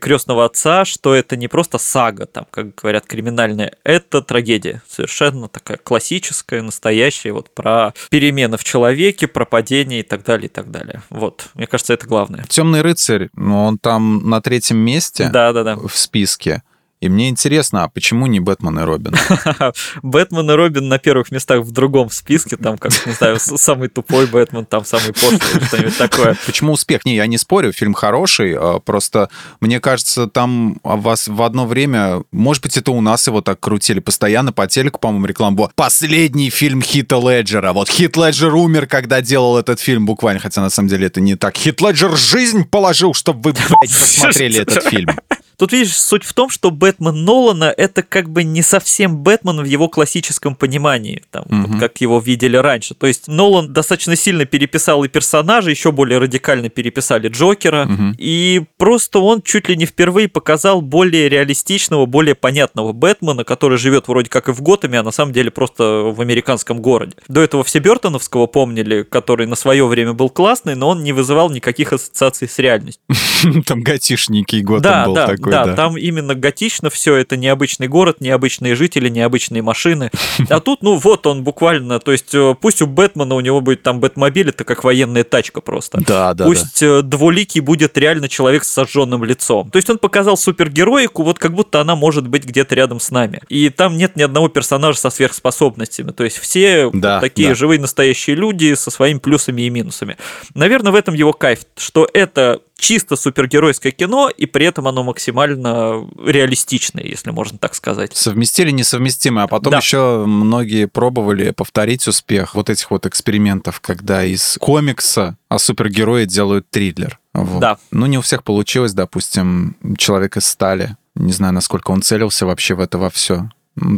[0.00, 4.82] крестного отца, что это не просто сага, там, как говорят, криминальная, это трагедия.
[4.88, 10.50] Совершенно такая классическая, настоящая, вот про перемены в человеке, про падение и так далее, и
[10.50, 11.02] так далее.
[11.10, 12.44] Вот, мне кажется, это главное.
[12.48, 15.76] Темный рыцарь, ну, он там на третьем месте да, да, да.
[15.76, 16.62] в списке.
[17.04, 19.14] И мне интересно, а почему не Бэтмен и Робин?
[20.02, 24.26] Бэтмен и Робин на первых местах в другом списке, там, как, не знаю, самый тупой
[24.26, 26.34] Бэтмен, там, самый пошлый, что-нибудь такое.
[26.46, 27.04] Почему успех?
[27.04, 29.28] Не, я не спорю, фильм хороший, а просто
[29.60, 34.00] мне кажется, там вас в одно время, может быть, это у нас его так крутили
[34.00, 35.70] постоянно по телеку, по-моему, реклама была.
[35.74, 37.74] Последний фильм Хита Леджера.
[37.74, 41.34] Вот Хит Леджер умер, когда делал этот фильм буквально, хотя на самом деле это не
[41.34, 41.54] так.
[41.54, 45.10] Хит Леджер жизнь положил, чтобы вы, блядь, посмотрели этот фильм.
[45.56, 49.64] Тут, видишь, суть в том, что Бэтмен Нолана— это как бы не совсем Бэтмен в
[49.64, 51.72] его классическом понимании, там, угу.
[51.72, 52.94] вот как его видели раньше.
[52.94, 58.14] То есть Нолан достаточно сильно переписал и персонажа, еще более радикально переписали Джокера, угу.
[58.18, 64.08] и просто он чуть ли не впервые показал более реалистичного, более понятного Бэтмена, который живет
[64.08, 67.14] вроде как и в Готэме, а на самом деле просто в американском городе.
[67.28, 71.50] До этого все Бертоновского помнили, который на свое время был классный, но он не вызывал
[71.50, 73.02] никаких ассоциаций с реальностью.
[73.66, 75.74] Там готишненький Готэм был такой такой, да, да.
[75.74, 80.10] Там именно готично все, это необычный город, необычные жители, необычные машины.
[80.48, 83.82] А тут, ну вот он буквально, то есть э, пусть у Бэтмена у него будет
[83.82, 86.00] там Бэтмобиль, это как военная тачка просто.
[86.06, 86.44] Да, да.
[86.44, 87.02] Пусть да.
[87.02, 89.70] двуликий будет реально человек с сожженным лицом.
[89.70, 93.40] То есть он показал супергероику, вот как будто она может быть где-то рядом с нами.
[93.48, 96.12] И там нет ни одного персонажа со сверхспособностями.
[96.12, 97.54] То есть все да, такие да.
[97.54, 100.16] живые настоящие люди со своими плюсами и минусами.
[100.54, 105.33] Наверное, в этом его кайф, что это чисто супергеройское кино, и при этом оно максимально
[105.34, 108.16] реалистичное, если можно так сказать.
[108.16, 109.78] Совместили несовместимое, а потом да.
[109.78, 116.68] еще многие пробовали повторить успех вот этих вот экспериментов, когда из комикса о супергерое делают
[116.70, 117.18] триллер.
[117.32, 117.60] Вот.
[117.60, 117.78] Да.
[117.90, 120.96] Ну, не у всех получилось, допустим, «Человек из стали».
[121.14, 123.48] Не знаю, насколько он целился вообще в это во все.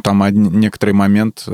[0.02, 1.52] Там один, некоторый момент, э,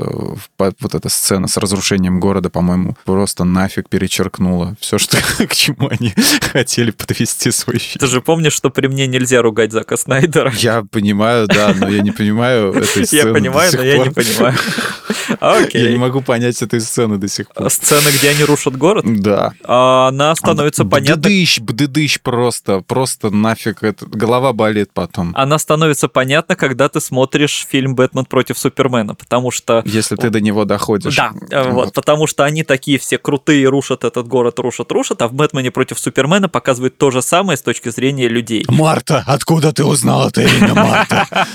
[0.57, 5.17] вот эта сцена с разрушением города, по-моему, просто нафиг перечеркнула все, что,
[5.47, 6.13] к чему они
[6.53, 7.99] хотели подвести свой фильм.
[7.99, 10.53] Ты же помнишь, что при мне нельзя ругать Зака Снайдера?
[10.55, 14.55] Я понимаю, да, но я не понимаю этой сцены Я понимаю, но я не понимаю.
[15.39, 15.83] Окей.
[15.83, 17.69] Я не могу понять этой сцены до сих пор.
[17.69, 19.05] Сцена, где они рушат город?
[19.05, 19.53] Да.
[19.63, 21.15] А она становится понятна...
[21.15, 25.33] Бдыдыщ, бдыдыщ просто, просто нафиг, это, голова болит потом.
[25.35, 29.81] Она становится понятна, когда ты смотришь фильм «Бэтмен против Супермена, потому что...
[29.85, 31.15] Если ты до него доходишь.
[31.15, 31.93] Да, э, вот.
[31.93, 35.99] потому что они такие все крутые, рушат этот город, рушат, рушат, а в Бэтмене против
[35.99, 38.65] Супермена показывают то же самое с точки зрения людей.
[38.67, 41.27] Марта, откуда ты узнала это имя, Марта?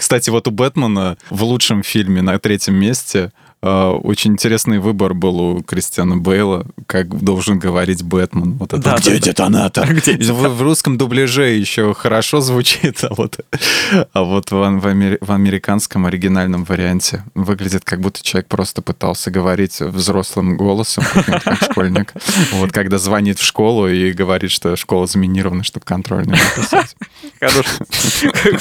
[0.00, 3.32] Кстати, вот у Бэтмена в лучшем фильме на третьем месте
[3.62, 8.54] очень интересный выбор был у Кристиана Бейла, как должен говорить Бэтмен.
[8.54, 8.82] Вот это.
[8.82, 9.94] Да, где да, детонатор?
[10.00, 13.40] Где в, в русском дубляже еще хорошо звучит, а вот,
[14.12, 19.30] а вот в, в, амер, в американском оригинальном варианте выглядит, как будто человек просто пытался
[19.30, 22.14] говорить взрослым голосом, как школьник.
[22.52, 26.96] Вот когда звонит в школу и говорит, что школа заминирована, чтобы контрольную написать.
[27.38, 27.62] Хорошо.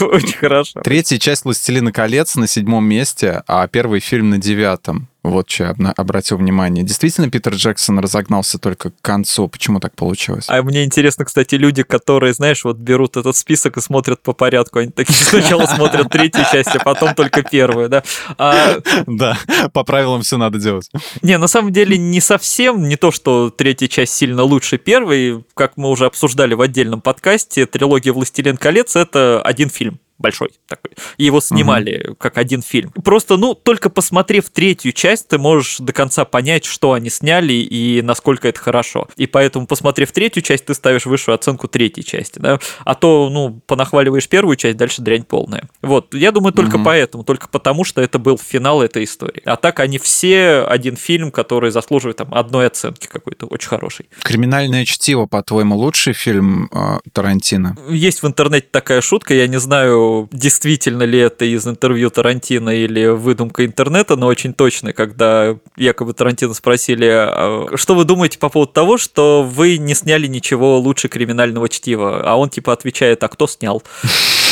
[0.06, 0.82] Очень хорошо.
[0.82, 4.89] Третья часть «Властелина колец» на седьмом месте, а первый фильм на девятом.
[5.24, 6.84] Вот что я обратил внимание.
[6.84, 9.50] Действительно, Питер Джексон разогнался только к концу.
[9.50, 10.46] Почему так получилось?
[10.48, 14.80] А мне интересно, кстати, люди, которые, знаешь, вот берут этот список и смотрят по порядку.
[14.80, 18.04] Они такие сначала смотрят третью часть, а потом только первую, да?
[18.38, 18.78] А...
[19.08, 19.38] Да,
[19.74, 20.90] по правилам все надо делать.
[21.22, 22.88] Не, на самом деле не совсем.
[22.88, 25.44] Не то, что третья часть сильно лучше первой.
[25.54, 30.92] Как мы уже обсуждали в отдельном подкасте, трилогия «Властелин колец»— это один фильм большой такой.
[31.18, 32.16] И его снимали угу.
[32.16, 32.92] как один фильм.
[33.04, 38.02] Просто, ну, только посмотрев третью часть, ты можешь до конца понять, что они сняли и
[38.02, 39.08] насколько это хорошо.
[39.16, 42.60] И поэтому, посмотрев третью часть, ты ставишь высшую оценку третьей части, да.
[42.84, 45.64] А то, ну, понахваливаешь первую часть, дальше дрянь полная.
[45.82, 46.84] Вот, я думаю, только угу.
[46.84, 49.42] поэтому, только потому, что это был финал этой истории.
[49.46, 54.10] А так они все один фильм, который заслуживает там одной оценки какой-то, очень хороший.
[54.22, 57.78] «Криминальное чтиво», по-твоему, лучший фильм э, Тарантино?
[57.90, 63.08] Есть в интернете такая шутка, я не знаю, действительно ли это из интервью Тарантино или
[63.08, 68.72] выдумка интернета, но очень точно, когда якобы Тарантино спросили, «А что вы думаете по поводу
[68.72, 72.22] того, что вы не сняли ничего лучше криминального чтива?
[72.24, 73.84] А он типа отвечает, а кто снял?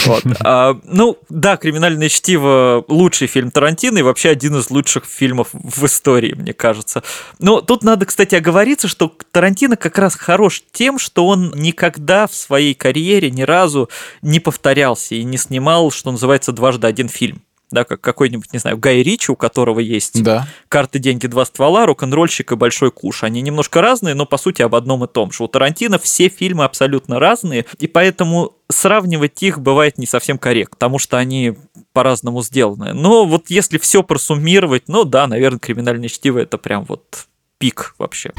[0.05, 0.23] Вот.
[0.49, 5.85] А, ну, да, «Криминальное чтиво»— лучший фильм Тарантино и вообще один из лучших фильмов в
[5.85, 7.03] истории, мне кажется.
[7.39, 12.35] Но тут надо, кстати, оговориться, что Тарантино как раз хорош тем, что он никогда в
[12.35, 13.89] своей карьере ни разу
[14.21, 17.41] не повторялся и не снимал, что называется, дважды один фильм
[17.71, 20.47] да, как какой-нибудь, не знаю, Гай Ричи, у которого есть да.
[20.69, 23.23] карты, деньги, два ствола, рок-н-ролльщик и большой куш.
[23.23, 25.43] Они немножко разные, но по сути об одном и том же.
[25.43, 30.99] У Тарантино все фильмы абсолютно разные, и поэтому сравнивать их бывает не совсем корректно, потому
[30.99, 31.57] что они
[31.93, 32.93] по-разному сделаны.
[32.93, 38.31] Но вот если все просуммировать, ну да, наверное, криминальное чтиво это прям вот пик вообще.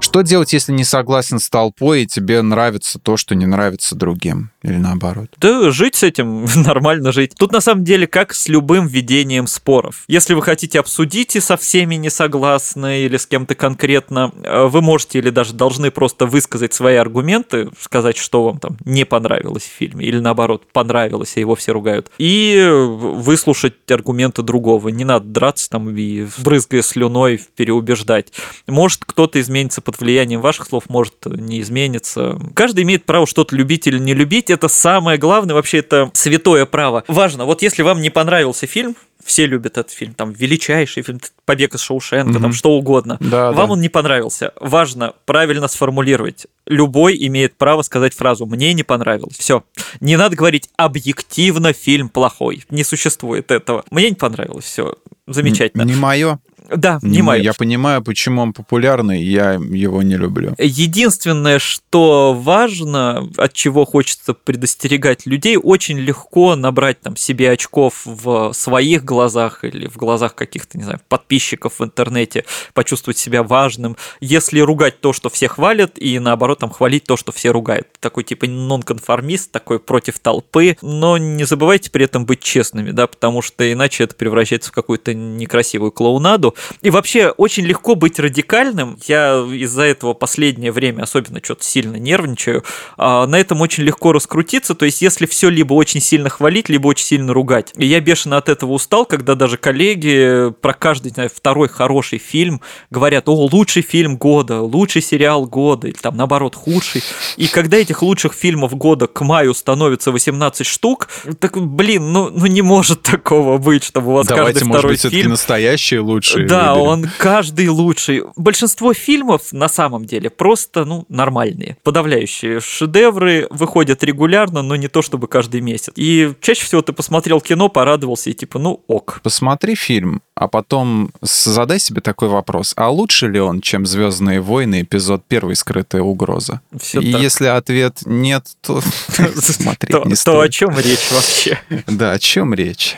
[0.00, 4.50] Что делать, если не согласен с толпой, и тебе нравится то, что не нравится другим?
[4.62, 5.28] Или наоборот?
[5.38, 7.34] Да, жить с этим, нормально жить.
[7.38, 10.02] Тут на самом деле как с любым ведением споров.
[10.08, 14.82] Если вы хотите обсудить и со всеми не согласны, или с кем-то конкретно, э, вы
[14.82, 19.70] можете или даже должны просто высказать свои аргументы, сказать, что вам там не понравилось в
[19.70, 22.10] фильме, или наоборот, понравилось, и его все ругают.
[22.18, 24.88] И выслушать аргументы другого.
[24.88, 28.32] Не надо драться там и брызгая слюной переубеждать.
[28.66, 32.38] Может, кто-то изменится под влиянием ваших слов, может не изменится.
[32.54, 34.47] Каждый имеет право что-то любить или не любить.
[34.50, 37.04] Это самое главное, вообще это святое право.
[37.08, 41.74] Важно, вот если вам не понравился фильм, все любят этот фильм, там величайший фильм «Побег
[41.74, 42.40] из Шоушенка», угу.
[42.40, 43.18] там что угодно.
[43.20, 43.72] Да, Вам да.
[43.74, 44.52] он не понравился.
[44.58, 46.46] Важно правильно сформулировать.
[46.66, 49.36] Любой имеет право сказать фразу «мне не понравилось».
[49.36, 49.64] Все.
[50.00, 52.64] Не надо говорить «объективно фильм плохой».
[52.70, 53.84] Не существует этого.
[53.90, 54.64] Мне не понравилось.
[54.64, 54.94] Все.
[55.26, 55.82] Замечательно.
[55.82, 56.38] Не мое.
[56.68, 57.42] Да, не, мое.
[57.42, 60.54] Я понимаю, почему он популярный, я его не люблю.
[60.58, 68.52] Единственное, что важно, от чего хочется предостерегать людей, очень легко набрать там себе очков в
[68.52, 72.44] своих глазах или в глазах каких-то, не знаю, подписчиков в интернете,
[72.74, 77.32] почувствовать себя важным, если ругать то, что все хвалят, и наоборот там хвалить то, что
[77.32, 77.88] все ругают.
[78.00, 83.42] Такой типа нонконформист, такой против толпы, но не забывайте при этом быть честными, да, потому
[83.42, 88.98] что иначе это превращается в какую-то некрасивую клоунаду, и вообще очень легко быть радикальным.
[89.06, 92.64] Я из-за этого последнее время особенно что-то сильно нервничаю.
[92.96, 94.74] А, на этом очень легко раскрутиться.
[94.74, 97.72] То есть, если все либо очень сильно хвалить, либо очень сильно ругать.
[97.76, 102.60] И я бешено от этого устал, когда даже коллеги про каждый знаю, второй хороший фильм
[102.90, 107.02] говорят, о, лучший фильм года, лучший сериал года, или там наоборот худший.
[107.36, 111.08] И когда этих лучших фильмов года к маю становится 18 штук,
[111.40, 115.02] так, блин, ну, ну не может такого быть, чтобы у вас Давайте, каждый второй может
[115.02, 115.30] быть, фильм...
[115.30, 116.46] настоящие лучшие.
[116.48, 116.88] Да, выберем.
[116.88, 118.22] он каждый лучший.
[118.36, 121.76] Большинство фильмов на самом деле просто, ну, нормальные.
[121.82, 125.92] Подавляющие шедевры выходят регулярно, но не то чтобы каждый месяц.
[125.96, 129.20] И чаще всего ты посмотрел кино, порадовался и типа, ну, ок.
[129.22, 132.72] Посмотри фильм, а потом задай себе такой вопрос.
[132.76, 136.60] А лучше ли он, чем «Звездные войны» эпизод первый «Скрытая угроза»?
[136.80, 137.20] Все и так.
[137.20, 140.36] если ответ нет, то смотреть не стоит.
[140.36, 141.58] То о чем речь вообще?
[141.86, 142.96] Да, о чем речь?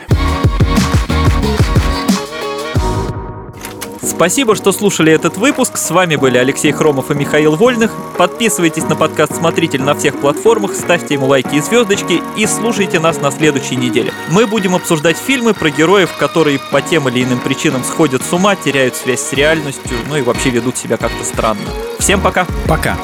[4.03, 5.77] Спасибо, что слушали этот выпуск.
[5.77, 7.91] С вами были Алексей Хромов и Михаил Вольных.
[8.17, 13.21] Подписывайтесь на подкаст «Смотритель» на всех платформах, ставьте ему лайки и звездочки и слушайте нас
[13.21, 14.11] на следующей неделе.
[14.29, 18.55] Мы будем обсуждать фильмы про героев, которые по тем или иным причинам сходят с ума,
[18.55, 21.61] теряют связь с реальностью, ну и вообще ведут себя как-то странно.
[21.99, 22.47] Всем пока!
[22.67, 22.97] Пока!